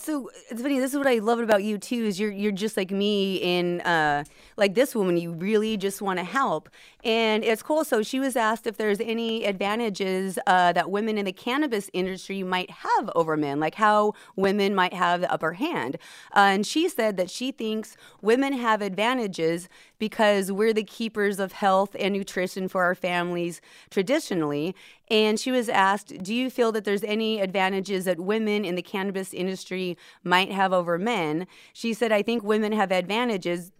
[0.00, 0.78] so it's funny.
[0.78, 2.04] This is what I love about you too.
[2.04, 4.24] Is you're you're just like me in uh,
[4.56, 5.16] like this woman.
[5.16, 6.68] You really just want to help,
[7.04, 7.84] and it's cool.
[7.84, 12.42] So she was asked if there's any advantages uh, that women in the cannabis industry
[12.42, 15.96] might have over men, like how women might have the upper hand.
[16.34, 21.52] Uh, and she said that she thinks women have advantages because we're the keepers of
[21.52, 24.74] health and nutrition for our families traditionally.
[25.08, 28.82] And she was asked, Do you feel that there's any advantages that women in the
[28.82, 31.46] cannabis industry might have over men?
[31.72, 33.70] She said, I think women have advantages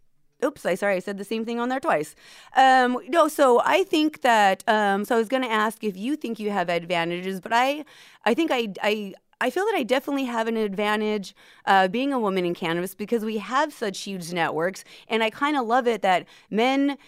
[0.44, 2.14] oops i sorry i said the same thing on there twice.
[2.57, 6.16] Um, no so i think that um, so i was going to ask if you
[6.16, 7.85] think you have advantages but i
[8.24, 12.18] i think i i I feel that I definitely have an advantage uh, being a
[12.18, 16.03] woman in cannabis because we have such huge networks, and I kind of love it
[16.03, 16.98] that men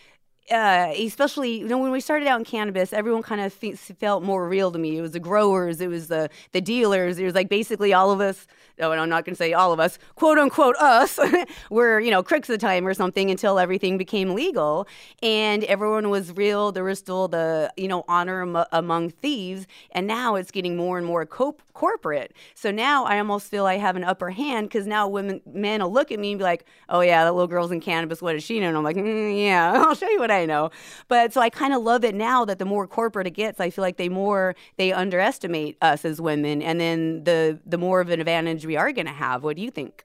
[0.51, 4.49] uh, especially you know when we started out in cannabis, everyone kind of felt more
[4.49, 4.99] real to me.
[4.99, 8.21] It was the growers, it was the the dealers, it was like basically all of
[8.21, 8.47] us.
[8.79, 11.19] No, and I'm not going to say all of us, quote unquote us,
[11.71, 14.89] were you know crooks at the time or something until everything became legal
[15.23, 16.73] and everyone was real.
[16.73, 20.99] There was still the you know honor am- among thieves, and now it's getting more
[20.99, 22.33] and more co- corporate.
[22.55, 25.93] So now I almost feel I have an upper hand because now women men will
[25.93, 28.21] look at me and be like, oh yeah, that little girl's in cannabis.
[28.23, 28.69] What does she know?
[28.69, 30.71] And I'm like, mm, yeah, I'll show you what I I know.
[31.09, 33.71] But so I kind of love it now that the more corporate it gets, I
[33.71, 38.11] feel like they more they underestimate us as women, and then the the more of
[38.11, 39.45] an advantage we are going to have.
[39.45, 40.05] What do you think?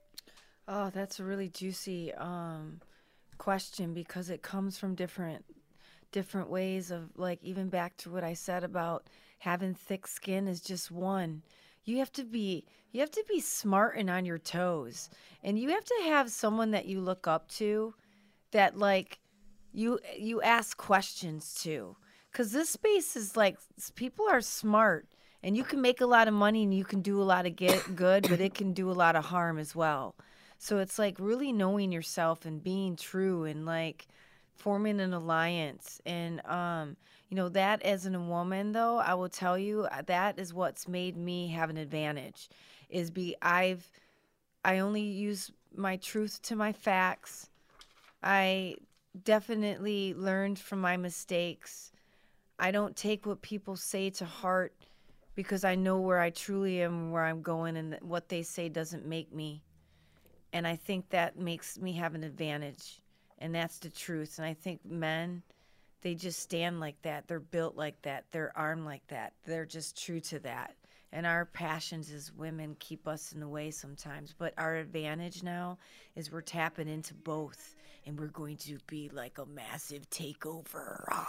[0.67, 2.81] Oh, that's a really juicy um,
[3.37, 5.45] question because it comes from different
[6.11, 9.07] different ways of like even back to what I said about
[9.39, 11.43] having thick skin is just one.
[11.83, 15.09] You have to be you have to be smart and on your toes.
[15.43, 17.93] And you have to have someone that you look up to
[18.51, 19.19] that like
[19.75, 21.95] you you ask questions too.
[22.31, 23.57] Because this space is like
[23.95, 25.07] people are smart
[25.41, 27.55] and you can make a lot of money and you can do a lot of
[27.55, 30.15] get good but it can do a lot of harm as well.
[30.57, 34.07] So it's like really knowing yourself and being true and like
[34.55, 36.01] forming an alliance.
[36.05, 36.97] And um
[37.29, 40.87] you know that as a woman though i will tell you uh, that is what's
[40.87, 42.49] made me have an advantage
[42.87, 43.89] is be i've
[44.63, 47.49] i only use my truth to my facts.
[48.23, 48.75] I
[49.23, 51.91] definitely learned from my mistakes.
[52.59, 54.73] I don't take what people say to heart
[55.35, 59.05] because I know where I truly am, where I'm going, and what they say doesn't
[59.05, 59.63] make me.
[60.53, 63.01] And I think that makes me have an advantage.
[63.39, 64.37] And that's the truth.
[64.37, 65.43] And I think men,
[66.01, 67.27] they just stand like that.
[67.27, 68.25] They're built like that.
[68.31, 69.33] They're armed like that.
[69.43, 70.75] They're just true to that.
[71.11, 74.33] And our passions as women keep us in the way sometimes.
[74.37, 75.77] But our advantage now
[76.15, 77.75] is we're tapping into both
[78.05, 81.05] and we're going to be like a massive takeover.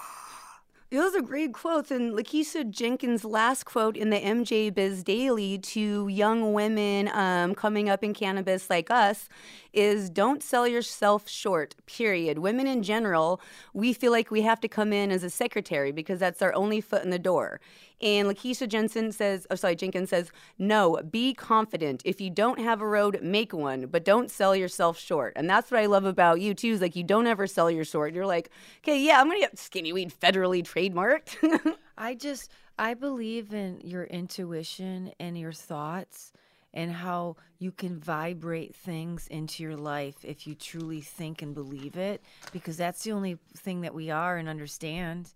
[0.93, 1.91] Those are great quotes.
[1.91, 7.89] And Lakeisha Jenkins' last quote in the MJ Biz Daily to young women um, coming
[7.89, 9.29] up in cannabis like us
[9.73, 12.39] is don't sell yourself short, period.
[12.39, 13.41] Women in general,
[13.75, 16.81] we feel like we have to come in as a secretary because that's our only
[16.81, 17.61] foot in the door.
[18.00, 22.02] And Lakeisha Jensen says, oh, sorry, Jenkins says, no, be confident.
[22.04, 25.32] If you don't have a road, make one, but don't sell yourself short.
[25.37, 27.85] And that's what I love about you, too, is like you don't ever sell your
[27.85, 28.12] short.
[28.12, 28.50] You're like,
[28.82, 31.74] okay, yeah, I'm going to get skinny weed federally trademarked.
[31.98, 36.32] I just, I believe in your intuition and your thoughts
[36.74, 41.96] and how you can vibrate things into your life if you truly think and believe
[41.96, 45.32] it, because that's the only thing that we are and understand.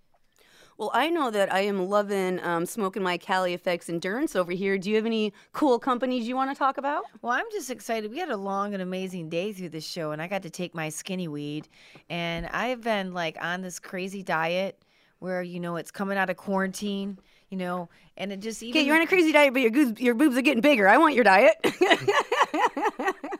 [0.80, 4.78] Well, I know that I am loving um, smoking my Cali Effects Endurance over here.
[4.78, 7.04] Do you have any cool companies you want to talk about?
[7.20, 8.10] Well, I'm just excited.
[8.10, 10.74] We had a long and amazing day through this show, and I got to take
[10.74, 11.68] my skinny weed.
[12.08, 14.82] And I've been like on this crazy diet
[15.18, 17.18] where, you know, it's coming out of quarantine,
[17.50, 18.80] you know, and it just even.
[18.80, 20.88] Okay, you're on a crazy diet, but your, your boobs are getting bigger.
[20.88, 21.56] I want your diet.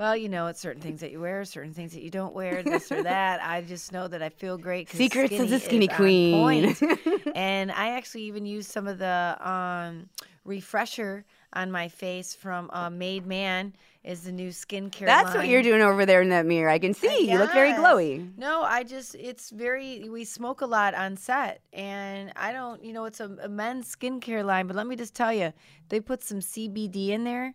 [0.00, 2.62] Well, you know, it's certain things that you wear, certain things that you don't wear,
[2.62, 3.42] this or that.
[3.42, 4.88] I just know that I feel great.
[4.88, 6.74] Secrets of the skinny queen.
[7.34, 10.08] and I actually even use some of the um,
[10.46, 15.04] refresher on my face from uh, Made Man is the new skincare.
[15.04, 15.36] That's line.
[15.36, 16.70] what you're doing over there in that mirror.
[16.70, 17.30] I can see.
[17.30, 18.34] You look very glowy.
[18.38, 22.82] No, I just it's very we smoke a lot on set, and I don't.
[22.82, 25.52] You know, it's a, a men's skincare line, but let me just tell you,
[25.90, 27.52] they put some CBD in there,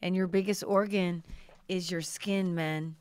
[0.00, 1.22] and your biggest organ
[1.68, 2.96] is your skin, men,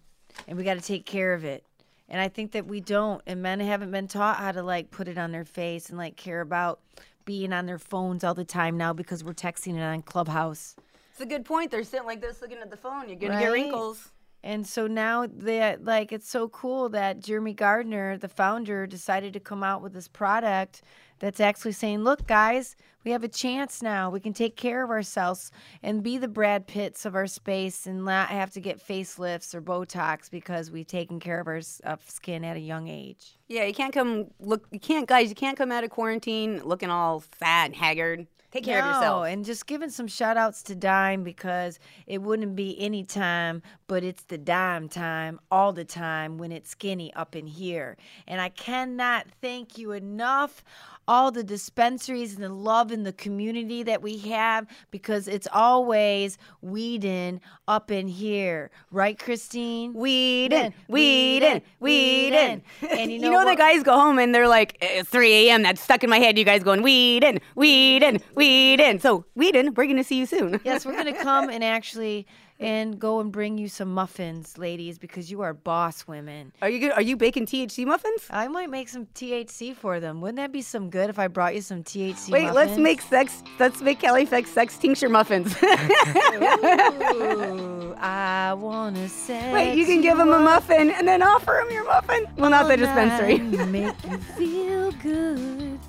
[0.47, 1.63] and we got to take care of it.
[2.09, 5.07] And I think that we don't, and men haven't been taught how to like put
[5.07, 6.79] it on their face and like care about
[7.25, 10.75] being on their phones all the time now because we're texting it on Clubhouse.
[11.11, 11.71] It's a good point.
[11.71, 13.07] They're sitting like this looking at the phone.
[13.07, 14.11] You're going to get wrinkles.
[14.43, 19.39] And so now that like it's so cool that Jeremy Gardner, the founder, decided to
[19.39, 20.81] come out with this product
[21.19, 22.75] that's actually saying, "Look, guys,
[23.05, 24.09] we have a chance now.
[24.09, 25.49] We can take care of ourselves
[25.81, 29.61] and be the Brad Pitts of our space, and not have to get facelifts or
[29.61, 33.73] Botox because we've taken care of our of skin at a young age." Yeah, you
[33.73, 34.67] can't come look.
[34.71, 35.29] You can't, guys.
[35.29, 38.27] You can't come out of quarantine looking all fat and haggard.
[38.53, 39.25] Take care of yourself.
[39.25, 44.03] And just giving some shout outs to Dime because it wouldn't be any time, but
[44.03, 47.97] it's the dime time all the time when it's skinny up in here.
[48.27, 50.63] And I cannot thank you enough.
[51.07, 56.37] All the dispensaries and the love in the community that we have because it's always
[56.61, 58.71] weeding up in here.
[58.91, 59.93] Right, Christine?
[59.93, 62.61] Weedin', weedin', weedin'.
[62.89, 65.63] And you you know, know, the guys go home and they're like, it's 3 a.m.
[65.63, 66.37] That's stuck in my head.
[66.37, 69.01] You guys going, weedin', weedin', weedin'.
[69.01, 70.59] So, weedin', we're going to see you soon.
[70.63, 72.25] Yes, we're gonna come and actually
[72.63, 76.53] and go and bring you some muffins, ladies, because you are boss women.
[76.61, 76.91] Are you good?
[76.93, 78.25] Are you baking THC muffins?
[78.29, 80.21] I might make some THC for them.
[80.21, 82.31] Wouldn't that be some good if I brought you some THC?
[82.31, 83.43] Wait, let's make sex.
[83.59, 85.55] Let's make Kelly Fex sex tincture muffins.
[85.61, 89.53] Ooh, I wanna say.
[89.53, 92.25] Wait, you can give them a muffin and then offer them your muffin.
[92.37, 93.39] Well, not the dispensary.
[93.39, 95.79] make you feel good.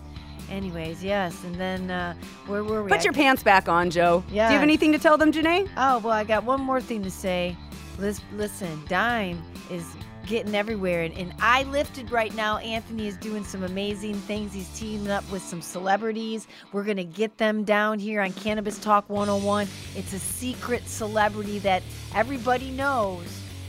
[0.51, 2.15] Anyways, yes, and then uh,
[2.47, 2.91] where were we?
[2.91, 4.23] Put I your pants back on, Joe.
[4.31, 4.49] Yeah.
[4.49, 5.69] Do you have anything to tell them, Jenae?
[5.77, 7.57] Oh, well, I got one more thing to say.
[7.99, 11.03] Lis- Listen, Dime is getting everywhere.
[11.03, 12.59] And, and I lifted right now.
[12.59, 14.53] Anthony is doing some amazing things.
[14.53, 16.47] He's teaming up with some celebrities.
[16.73, 19.69] We're going to get them down here on Cannabis Talk 101.
[19.95, 21.83] It's a secret celebrity that
[22.15, 23.27] everybody knows,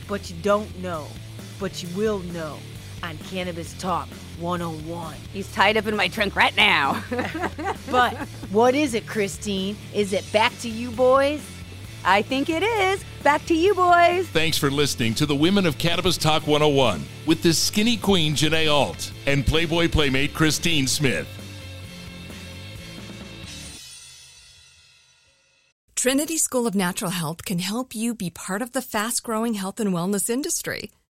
[0.07, 1.07] but you don't know,
[1.59, 2.57] but you will know
[3.03, 4.07] on Cannabis Talk
[4.39, 5.15] 101.
[5.33, 7.03] He's tied up in my trunk right now.
[7.91, 8.15] But
[8.51, 9.77] what is it, Christine?
[9.93, 11.41] Is it back to you boys?
[12.03, 13.03] I think it is.
[13.23, 14.27] Back to you, boys.
[14.27, 18.71] Thanks for listening to the Women of Cannabis Talk 101 with the skinny queen Jenae
[18.71, 21.27] Alt and Playboy Playmate Christine Smith.
[25.95, 29.79] Trinity School of Natural Health can help you be part of the fast growing health
[29.79, 30.91] and wellness industry.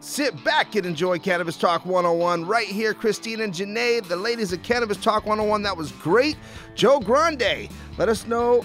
[0.00, 2.94] sit back and enjoy Cannabis Talk 101 right here.
[2.94, 6.36] Christine and Jenae, the ladies of Cannabis Talk 101, that was great.
[6.74, 7.68] Joe Grande,
[7.98, 8.64] let us know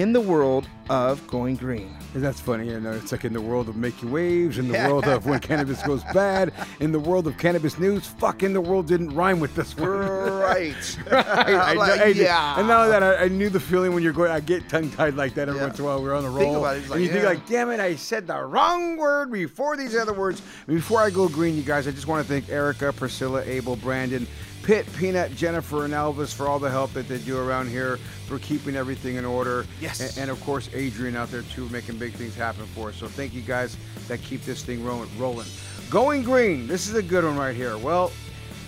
[0.00, 1.94] in the world of going green.
[2.14, 2.68] That's funny.
[2.68, 5.38] You know, it's like in the world of making waves, in the world of when
[5.40, 8.06] cannabis goes bad, in the world of cannabis news.
[8.06, 9.88] Fuck, in the world didn't rhyme with this one.
[9.90, 10.98] Right.
[11.10, 11.26] right.
[11.26, 12.58] I, Like, I- yeah.
[12.58, 15.14] And now that I, I knew the feeling when you're going, I get tongue tied
[15.14, 15.66] like that every Yeah.
[15.66, 16.02] once in a while.
[16.02, 16.38] We're on the roll.
[16.38, 18.96] Think about it, it's and like, you think like, damn it, I said the wrong
[18.96, 20.42] word before these other words.
[20.66, 24.26] Before I go green, you guys, I just want to thank Erica, Priscilla, Abel, Brandon,
[24.62, 27.96] Pitt, Peanut, Jennifer, and Elvis for all the help that they do around here
[28.26, 29.66] for keeping everything in order.
[29.80, 30.00] Yes.
[30.00, 32.96] And, and of course, Adrian out there too, making big things happen for us.
[32.96, 33.76] So thank you guys
[34.08, 35.08] that keep this thing rolling.
[35.18, 35.46] rolling.
[35.88, 36.66] Going green.
[36.66, 37.76] This is a good one right here.
[37.78, 38.12] Well,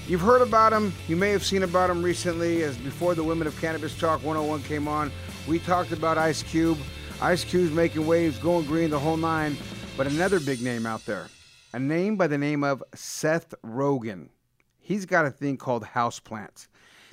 [0.08, 0.92] you've heard about him.
[1.08, 4.62] You may have seen about him recently, as before the Women of Cannabis Talk 101
[4.62, 5.12] came on.
[5.46, 6.78] We talked about Ice Cube.
[7.20, 9.56] Ice Cube's making waves, going green, the whole nine.
[9.96, 11.28] But another big name out there,
[11.72, 14.28] a name by the name of Seth Rogen.
[14.82, 16.66] He's got a thing called Houseplant.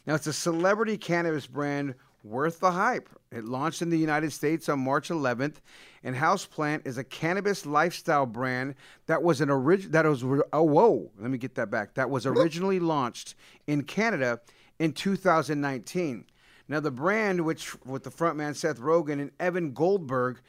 [0.05, 1.93] Now, it's a celebrity cannabis brand
[2.23, 3.07] worth the hype.
[3.31, 5.57] It launched in the United States on March 11th,
[6.03, 11.11] and Houseplant is a cannabis lifestyle brand that was an original that was oh whoa,
[11.19, 11.93] let me get that back.
[11.93, 13.35] That was originally launched
[13.67, 14.41] in Canada
[14.79, 16.25] in 2019.
[16.67, 20.39] Now, the brand, which with the frontman Seth Rogen and Evan Goldberg,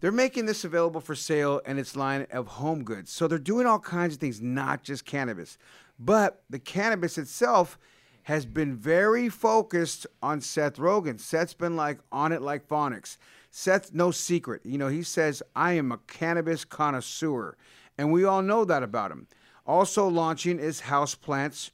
[0.00, 3.10] they're making this available for sale in its line of home goods.
[3.10, 5.58] So they're doing all kinds of things, not just cannabis.
[5.98, 7.78] But the cannabis itself
[8.24, 11.18] has been very focused on Seth Rogen.
[11.18, 13.16] Seth's been like on it like phonics.
[13.50, 14.60] Seth, no secret.
[14.64, 17.56] You know, he says, I am a cannabis connoisseur.
[17.96, 19.26] And we all know that about him.
[19.66, 21.70] Also launching is Houseplant's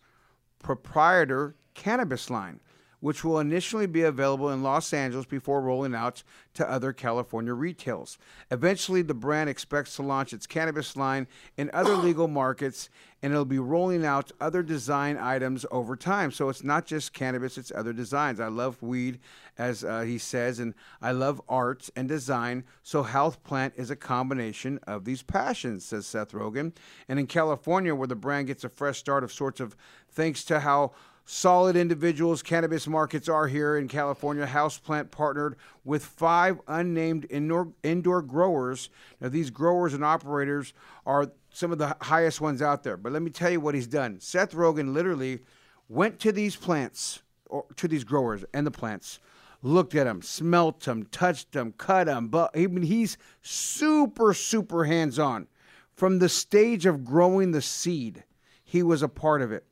[0.60, 2.60] proprietor cannabis line,
[3.04, 6.22] which will initially be available in Los Angeles before rolling out
[6.54, 8.16] to other California retails.
[8.50, 11.26] Eventually, the brand expects to launch its cannabis line
[11.58, 12.88] in other legal markets,
[13.22, 16.32] and it'll be rolling out other design items over time.
[16.32, 18.40] So it's not just cannabis, it's other designs.
[18.40, 19.18] I love weed,
[19.58, 22.64] as uh, he says, and I love art and design.
[22.82, 26.72] So Houseplant is a combination of these passions, says Seth Rogen.
[27.06, 29.76] And in California, where the brand gets a fresh start of sorts of
[30.08, 30.92] thanks to how
[31.24, 34.46] solid individuals cannabis markets are here in California.
[34.46, 38.90] Houseplant partnered with five unnamed indoor, indoor growers.
[39.20, 40.74] Now, these growers and operators
[41.06, 42.96] are some of the highest ones out there.
[42.96, 44.20] But let me tell you what he's done.
[44.20, 45.40] Seth Rogen literally
[45.88, 49.20] went to these plants, or to these growers and the plants,
[49.62, 52.28] looked at him, smelt him, touched him, cut him.
[52.28, 55.46] But I mean, he's super, super hands on.
[55.94, 58.24] From the stage of growing the seed,
[58.62, 59.64] he was a part of it.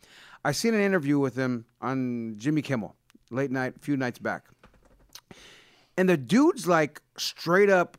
[0.45, 2.97] I seen an interview with him on Jimmy Kimmel
[3.31, 4.45] late night, a few nights back.
[5.97, 7.99] And the dude's like straight up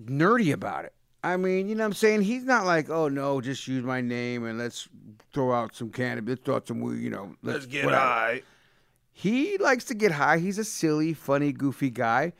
[0.00, 0.92] nerdy about it.
[1.22, 2.22] I mean, you know what I'm saying?
[2.22, 4.88] He's not like, oh no, just use my name and let's
[5.32, 7.34] throw out some cannabis, let's throw out some weed, you know.
[7.42, 8.04] Let's, get whatever.
[8.04, 8.42] high.
[9.12, 10.38] He likes to get high.
[10.38, 12.32] He's a silly, funny, goofy guy.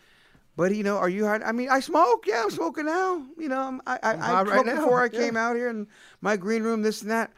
[0.57, 1.41] But you know, are you high?
[1.45, 2.27] I mean, I smoke.
[2.27, 3.25] Yeah, I'm smoking now.
[3.39, 5.19] You know, I'm- I I, I right smoked before I yeah.
[5.19, 5.89] came out here in
[6.21, 6.83] my green room.
[6.83, 7.33] This and that.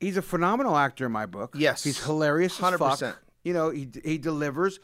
[0.00, 1.54] He's a phenomenal actor in my book.
[1.56, 1.82] Yes.
[1.84, 2.58] he's hilarious.
[2.58, 3.14] 100%.
[3.44, 4.78] You know, he he delivers.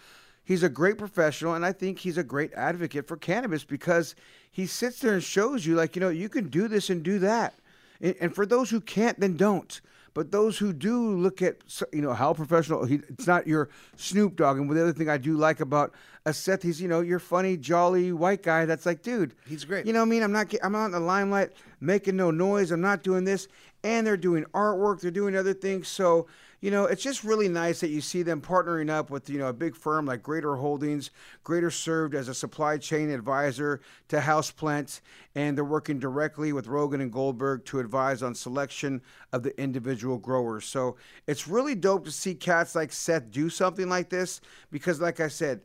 [0.44, 4.14] He's a great professional, and I think he's a great advocate for cannabis because
[4.50, 7.18] he sits there and shows you, like, you know, you can do this and do
[7.20, 7.54] that.
[8.00, 9.80] And, and for those who can't, then don't.
[10.12, 11.56] But those who do look at,
[11.92, 12.84] you know, how professional.
[12.84, 14.58] He, it's not your Snoop Dogg.
[14.58, 15.92] And the other thing I do like about
[16.24, 18.64] a Seth, he's, you know, your funny, jolly white guy.
[18.64, 19.86] That's like, dude, He's great.
[19.86, 20.22] You know what I mean?
[20.22, 21.50] I'm not, I'm not in the limelight
[21.80, 22.70] making no noise.
[22.70, 23.48] I'm not doing this.
[23.84, 25.00] And they're doing artwork.
[25.00, 25.88] They're doing other things.
[25.88, 26.26] So,
[26.62, 29.48] you know, it's just really nice that you see them partnering up with, you know,
[29.48, 31.10] a big firm like Greater Holdings.
[31.44, 35.02] Greater served as a supply chain advisor to Houseplant,
[35.34, 40.16] and they're working directly with Rogen and Goldberg to advise on selection of the individual
[40.16, 40.64] growers.
[40.64, 45.20] So it's really dope to see cats like Seth do something like this because, like
[45.20, 45.60] I said,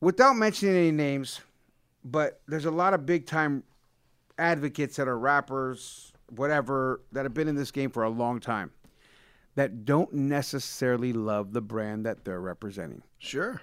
[0.00, 1.40] without mentioning any names,
[2.04, 3.64] but there's a lot of big time
[4.38, 8.72] advocates that are rappers, whatever, that have been in this game for a long time
[9.54, 13.02] that don't necessarily love the brand that they're representing.
[13.18, 13.60] Sure.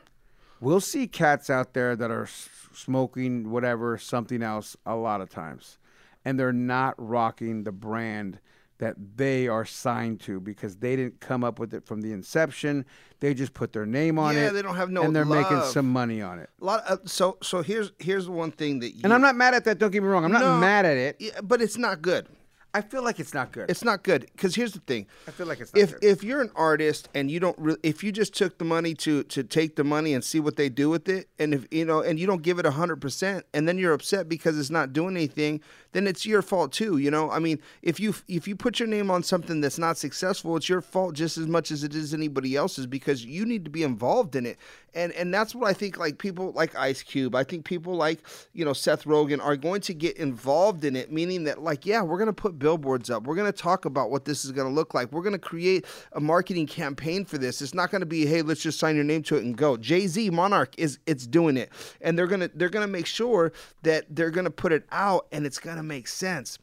[0.62, 2.28] We'll see cats out there that are
[2.74, 5.78] smoking whatever, something else a lot of times.
[6.26, 8.40] And they're not rocking the brand
[8.78, 12.86] that they are signed to because they didn't come up with it from the inception.
[13.20, 14.42] They just put their name on it.
[14.42, 16.50] Yeah, they don't have no And they're making some money on it.
[16.62, 16.84] A lot.
[16.86, 19.02] Of, so so here's here's the one thing that you.
[19.04, 20.24] And I'm not mad at that, don't get me wrong.
[20.24, 21.18] I'm not No, mad at it.
[21.20, 22.28] Yeah, but it's not good.
[22.74, 23.70] I feel like it's not good.
[23.70, 25.08] It's not good because here's the thing.
[25.28, 26.04] I feel like it's not if good.
[26.04, 29.24] if you're an artist and you don't really, if you just took the money to
[29.24, 32.02] to take the money and see what they do with it, and if you know,
[32.02, 35.16] and you don't give it hundred percent, and then you're upset because it's not doing
[35.16, 35.62] anything,
[35.94, 36.98] then it's your fault too.
[36.98, 39.98] You know, I mean, if you if you put your name on something that's not
[39.98, 43.66] successful, it's your fault just as much as it is anybody else's because you need
[43.66, 44.60] to be involved in it.
[44.94, 45.98] And and that's what I think.
[45.98, 48.20] Like people like Ice Cube, I think people like
[48.54, 52.04] you know Seth Rogen are going to get involved in it, meaning that like yeah,
[52.04, 55.12] we're gonna put billboards up, we're gonna talk about what this is gonna look like,
[55.12, 57.62] we're gonna create a marketing campaign for this.
[57.62, 59.78] It's not gonna be hey, let's just sign your name to it and go.
[59.78, 63.52] Jay Z, Monogram is it's doing it, and they're gonna they're gonna make sure
[63.84, 66.60] that they're gonna put it out and it's gonna make sense.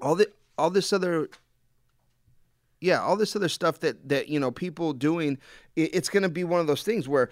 [0.00, 1.28] All the all this other
[2.84, 5.38] yeah, all this other stuff that that you know people doing,
[5.74, 7.30] it's going to be one of those things where,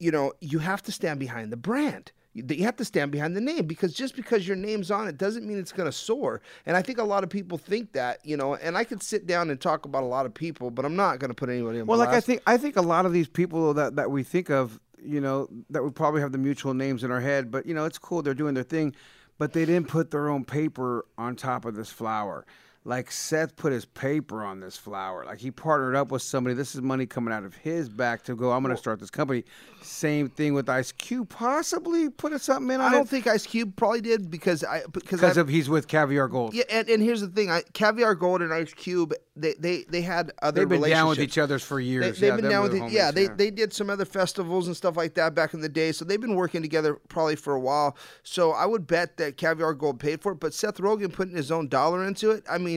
[0.00, 2.10] you know, you have to stand behind the brand.
[2.32, 5.18] You you have to stand behind the name because just because your name's on it
[5.18, 6.40] doesn't mean it's going to soar.
[6.64, 8.54] And I think a lot of people think that, you know.
[8.54, 11.18] And I could sit down and talk about a lot of people, but I'm not
[11.18, 13.28] going to put anybody on Well, like I think I think a lot of these
[13.28, 17.02] people that, that we think of, you know, that we probably have the mutual names
[17.02, 18.94] in our head, but you know, it's cool they're doing their thing,
[19.38, 22.46] but they didn't put their own paper on top of this flower.
[22.82, 25.26] Like Seth put his paper on this flower.
[25.26, 26.54] Like he partnered up with somebody.
[26.54, 28.52] This is money coming out of his back to go.
[28.52, 29.44] I'm going to start this company.
[29.82, 31.28] Same thing with Ice Cube.
[31.28, 34.82] Possibly put something in on I don't it think Ice Cube probably did because I
[34.92, 36.54] because because of he's with Caviar Gold.
[36.54, 36.64] yeah.
[36.70, 40.32] And, and here's the thing: I, Caviar Gold and Ice Cube, they they they had
[40.40, 42.18] other They've been down with each other for years.
[42.18, 42.92] They, yeah, have been them down with the it.
[42.92, 45.68] Yeah, homies, they they did some other festivals and stuff like that back in the
[45.68, 45.92] day.
[45.92, 47.96] So they've been working together probably for a while.
[48.22, 50.40] So I would bet that Caviar Gold paid for it.
[50.40, 52.69] But Seth Rogen putting his own dollar into it, I mean,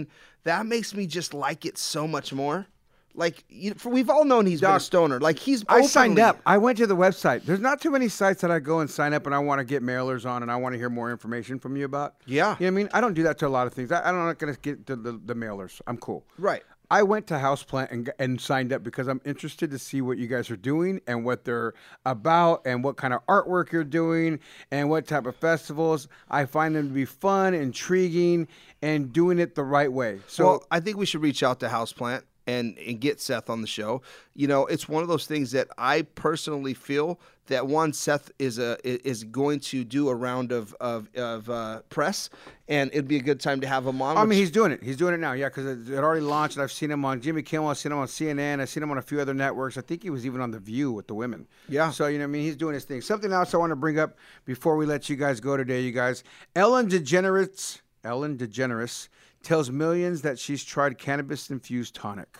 [0.43, 2.67] that makes me just like it so much more.
[3.15, 5.19] Like you, for, we've all known he's been a stoner.
[5.19, 6.39] Like he's I signed up.
[6.47, 7.43] I went to the website.
[7.45, 9.63] There's not too many sites that I go and sign up and I want to
[9.63, 12.15] get mailers on and I want to hear more information from you about.
[12.25, 12.33] Yeah.
[12.33, 12.89] You know what I mean?
[12.91, 13.91] I don't do that to a lot of things.
[13.91, 15.79] I, I'm not going to get to the, the mailers.
[15.85, 16.25] I'm cool.
[16.39, 16.63] Right.
[16.93, 20.27] I went to Houseplant and, and signed up because I'm interested to see what you
[20.27, 21.73] guys are doing and what they're
[22.05, 24.39] about and what kind of artwork you're doing
[24.69, 26.07] and what type of festivals.
[26.29, 28.47] I find them to be fun, intriguing,
[28.84, 30.19] and doing it the right way.
[30.27, 33.61] So well, I think we should reach out to Houseplant and and get Seth on
[33.61, 34.01] the show.
[34.36, 38.57] You know, it's one of those things that I personally feel that one Seth is
[38.59, 42.29] a is going to do a round of of, of uh, press,
[42.67, 44.17] and it'd be a good time to have him on.
[44.17, 44.81] I mean, he's doing it.
[44.81, 46.57] He's doing it now, yeah, because it, it already launched.
[46.57, 47.69] I've seen him on Jimmy Kimmel.
[47.69, 48.59] I've seen him on CNN.
[48.59, 49.77] I've seen him on a few other networks.
[49.77, 51.47] I think he was even on The View with the women.
[51.67, 51.91] Yeah.
[51.91, 52.43] So, you know what I mean?
[52.43, 53.01] He's doing his thing.
[53.01, 55.91] Something else I want to bring up before we let you guys go today, you
[55.91, 56.23] guys.
[56.55, 59.08] Ellen DeGeneres, Ellen DeGeneres
[59.41, 62.39] tells millions that she's tried cannabis infused tonic.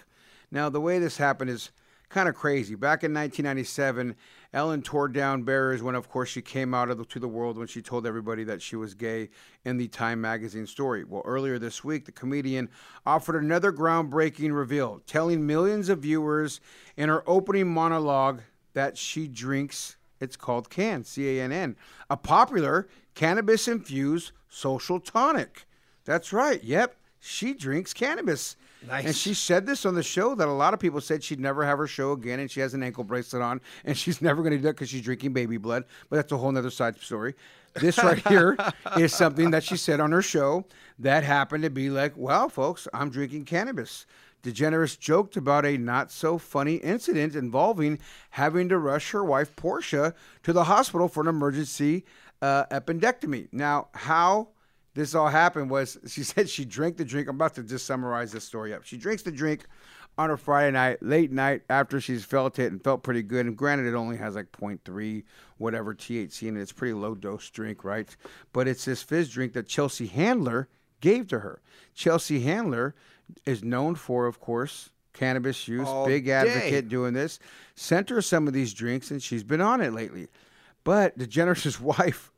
[0.52, 1.72] Now, the way this happened is
[2.14, 2.76] kind of crazy.
[2.76, 4.16] Back in 1997,
[4.54, 7.68] Ellen tore down barriers when, of course, she came out the, to the world when
[7.68, 9.30] she told everybody that she was gay
[9.66, 11.04] in the Time magazine story.
[11.04, 12.70] Well, earlier this week, the comedian
[13.06, 16.62] offered another groundbreaking reveal, telling millions of viewers
[16.96, 18.42] in her opening monologue
[18.74, 19.98] that she drinks.
[20.20, 21.76] It's called Cann, C A N N,
[22.10, 25.66] a popular cannabis infused social tonic.
[26.06, 26.64] That's right.
[26.64, 26.96] Yep.
[27.20, 28.56] She drinks cannabis.
[28.88, 29.06] Nice.
[29.06, 31.66] And she said this on the show that a lot of people said she'd never
[31.66, 34.52] have her show again, and she has an ankle bracelet on, and she's never going
[34.52, 35.86] to do it because she's drinking baby blood.
[36.10, 37.36] But that's a whole other side story.
[37.76, 38.58] This right here
[38.98, 40.66] is something that she said on her show
[41.00, 44.06] that happened to be like, well, folks, I'm drinking cannabis.
[44.44, 48.00] DeGeneres joked about a not so funny incident involving
[48.32, 52.04] having to rush her wife, Portia, to the hospital for an emergency
[52.44, 53.48] uh, appendectomy.
[53.54, 54.50] Now, how
[54.96, 57.30] this all happened was she said she drank the drink.
[57.30, 58.84] I'm about to just summarize this story up.
[58.84, 59.66] She drinks the drink
[60.18, 63.46] on a Friday night, late night, after she's felt it and felt pretty good.
[63.46, 65.24] And granted, it only has like 0.3
[65.58, 66.62] whatever THC in it.
[66.62, 68.14] It's a pretty low dose drink, right?
[68.52, 70.68] But it's this fizz drink that Chelsea Handler
[71.00, 71.62] gave to her.
[71.96, 72.94] Chelsea Handler
[73.46, 76.32] is known for, of course, cannabis use, All big day.
[76.34, 77.40] advocate doing this.
[77.76, 80.28] Sent her some of these drinks, and she's been on it lately.
[80.84, 82.33] But DeGeneres' wife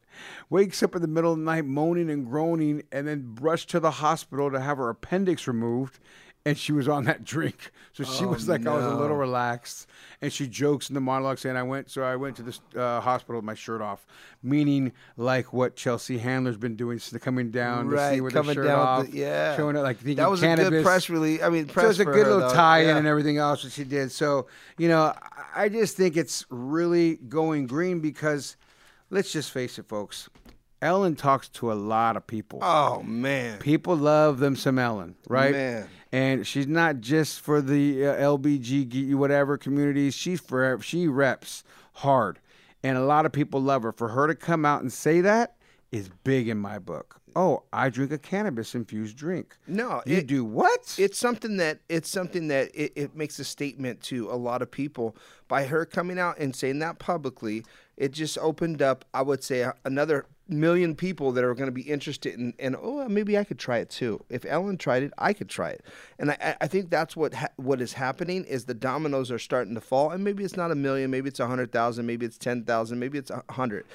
[0.49, 3.79] wakes up in the middle of the night moaning and groaning and then rushed to
[3.79, 5.99] the hospital to have her appendix removed
[6.47, 9.15] and she was on that drink so she Oh, was like i was a little
[9.17, 9.87] relaxed
[10.21, 12.99] and she jokes in the monologue saying i went so i went to this uh,
[13.01, 14.05] hospital with my shirt off
[14.43, 18.49] meaning like what chelsea handler's been doing since coming down to see Right, with coming
[18.49, 19.55] the shirt down off the- yeah.
[19.57, 20.67] showing it like thinking That was cannabis.
[20.67, 21.41] a good press release.
[21.41, 22.97] I mean, So press it's a good her, little tie-in Yeah.
[22.97, 24.11] and everything else that she did.
[24.11, 24.45] So
[24.77, 25.13] you know,
[25.55, 28.55] I just think it's really going green because,
[29.09, 30.29] let's just face it, folks.
[30.81, 32.59] Ellen talks to a lot of people.
[32.61, 33.59] Oh man.
[33.59, 35.51] People love them some Ellen, right?
[35.51, 35.87] Man.
[36.11, 40.13] And she's not just for the uh, LBG whatever communities.
[40.13, 42.39] She's for she reps hard,
[42.83, 43.91] and a lot of people love her.
[43.91, 45.55] For her to come out and say that
[45.91, 47.19] is big in my book.
[47.37, 49.57] Oh, I drink a cannabis infused drink.
[49.67, 50.95] No, you it- do what?
[50.97, 54.71] It's something that it's something that it, it makes a statement to a lot of
[54.71, 55.15] people
[55.47, 57.65] by her coming out and saying that publicly.
[57.97, 61.81] It just opened up, I would say, another million people that are going to be
[61.81, 64.23] interested in, and oh, maybe I could try it too.
[64.29, 65.83] If Ellen tried it, I could try it.
[66.19, 69.39] And I- I, I think that's what ha- what is happening is the dominoes are
[69.39, 72.25] starting to fall, and maybe it's not a million, maybe it's a hundred thousand, maybe
[72.25, 73.85] it's ten thousand, maybe it's a hundred.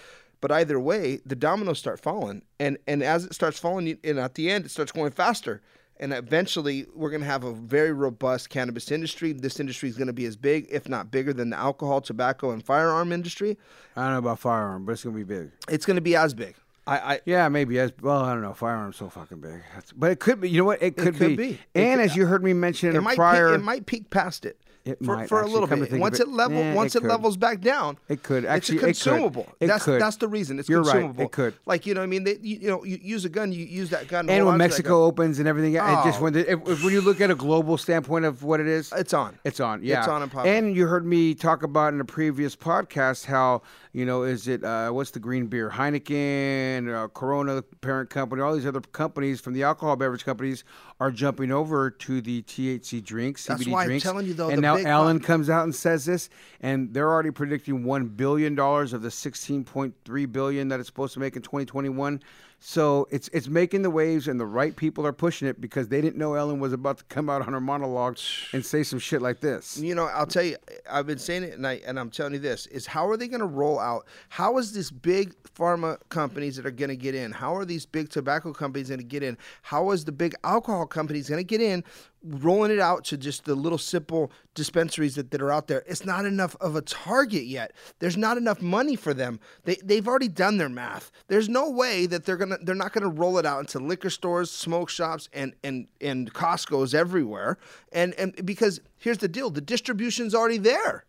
[0.41, 4.34] But either way, the dominoes start falling, and and as it starts falling, and at
[4.34, 5.61] the end, it starts going faster.
[6.03, 9.34] And eventually, we're going to have a very robust cannabis industry.
[9.34, 12.53] This industry is going to be as big, if not bigger, than the alcohol, tobacco,
[12.53, 13.59] and firearm industry.
[13.97, 15.51] I don't know about firearm, but it's gonna be big.
[15.68, 16.55] It's going to be as big.
[16.86, 18.22] I, I Yeah, maybe as well.
[18.24, 18.55] I don't know.
[18.55, 20.49] Firearm's so fucking big, That's- but it could be.
[20.49, 20.82] You know what?
[20.82, 21.51] It could, it could be.
[21.51, 23.62] It And could- as you heard me mention in it a might prior, peak, it
[23.64, 24.59] might peak past it.
[24.85, 25.93] It for, might, for a little bit.
[25.93, 26.22] Once it.
[26.22, 28.45] it level, once it it, levels back down, It could.
[28.45, 28.87] It's Actually, a it could.
[28.87, 29.47] consumable.
[29.61, 30.01] It that's could.
[30.01, 30.59] that's the reason.
[30.59, 30.93] It's You're right.
[30.93, 31.24] consumable.
[31.24, 31.55] It could.
[31.66, 33.91] Like you know, I mean, they, you, you know, you use a gun, you use
[33.91, 34.28] that gun.
[34.31, 36.24] and when on to that Mexico opens and everything, it just Oh.
[36.24, 38.91] when the, if, if- when you look at a global standpoint of what it is,
[38.97, 39.39] it's on.
[39.45, 39.83] It's on.
[39.83, 40.47] Yeah, It's on and.
[40.47, 43.61] And you heard me talk about in a previous podcast how
[43.93, 48.55] you know is it uh, what's the green beer Heineken, uh, Corona, parent company, all
[48.55, 50.64] these other companies from the alcohol beverage companies
[51.01, 54.05] are jumping over to the THC drinks, That's CBD drinks.
[54.05, 56.28] you, though, and now Alan pop- comes out and says this,
[56.61, 61.20] and they're already predicting one billion dollars of the 16.3 billion that it's supposed to
[61.20, 62.22] make in 2021.
[62.62, 66.02] So it's it's making the waves, and the right people are pushing it because they
[66.02, 68.18] didn't know Ellen was about to come out on her monologue
[68.52, 69.78] and say some shit like this.
[69.78, 70.56] You know, I'll tell you,
[70.88, 73.28] I've been saying it, and, I, and I'm telling you this: is how are they
[73.28, 74.06] going to roll out?
[74.28, 77.32] How is this big pharma companies that are going to get in?
[77.32, 79.38] How are these big tobacco companies going to get in?
[79.62, 81.82] How is the big alcohol companies going to get in?
[82.22, 85.82] Rolling it out to just the little simple dispensaries that, that are out there.
[85.86, 87.72] It's not enough of a target yet.
[87.98, 89.40] There's not enough money for them.
[89.64, 91.10] They they've already done their math.
[91.28, 94.50] There's no way that they're gonna they're not gonna roll it out into liquor stores,
[94.50, 97.58] smoke shops, and and and Costco's everywhere.
[97.92, 101.04] And and because here's the deal, the distribution's already there.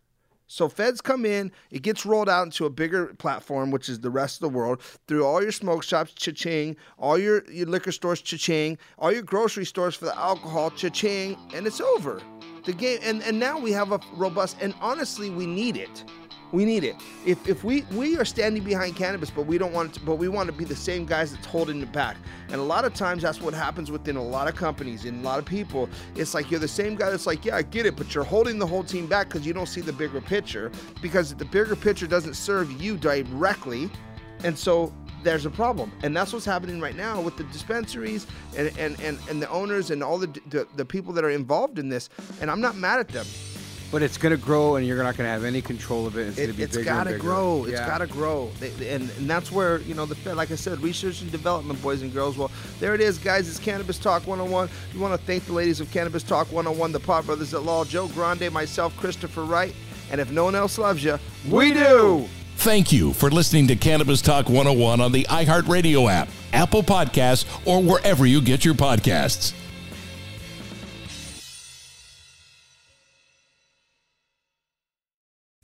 [0.52, 4.10] So feds come in, it gets rolled out into a bigger platform, which is the
[4.10, 8.20] rest of the world, through all your smoke shops, cha-ching, all your, your liquor stores,
[8.20, 12.20] cha-ching, all your grocery stores for the alcohol, cha-ching, and it's over.
[12.66, 16.04] The game, and, and now we have a robust, and honestly, we need it.
[16.52, 16.96] We need it.
[17.24, 20.28] If, if we we are standing behind cannabis, but we don't want to, but we
[20.28, 22.18] want to be the same guys that's holding it back.
[22.48, 25.26] And a lot of times that's what happens within a lot of companies and a
[25.26, 25.88] lot of people.
[26.14, 28.58] It's like you're the same guy that's like, yeah, I get it, but you're holding
[28.58, 30.70] the whole team back because you don't see the bigger picture.
[31.00, 33.90] Because the bigger picture doesn't serve you directly,
[34.44, 34.92] and so
[35.22, 35.90] there's a problem.
[36.02, 38.26] And that's what's happening right now with the dispensaries
[38.56, 41.78] and and, and, and the owners and all the, the the people that are involved
[41.78, 42.10] in this.
[42.42, 43.26] And I'm not mad at them.
[43.92, 46.26] But it's going to grow, and you're not going to have any control of it.
[46.28, 47.64] It's going to It, be it's bigger got and to grow.
[47.64, 47.86] It's Yeah.
[47.86, 48.50] got to grow.
[48.58, 51.80] They- and, and that's where, you know, the Fed, like I said, research and development,
[51.82, 52.38] boys and girls.
[52.38, 53.48] Well, there it is, guys.
[53.48, 54.70] It's Cannabis Talk 101.
[54.94, 57.84] We want to thank the ladies of Cannabis Talk 101, the Pot Brothers at Law,
[57.84, 59.74] Joe Grande, myself, Christopher Wright.
[60.10, 61.18] And if no one else loves you,
[61.50, 62.26] We do.
[62.56, 67.82] Thank you for listening to Cannabis Talk 101 on the iHeartRadio app, Apple Podcasts, or
[67.82, 69.52] wherever you get your podcasts.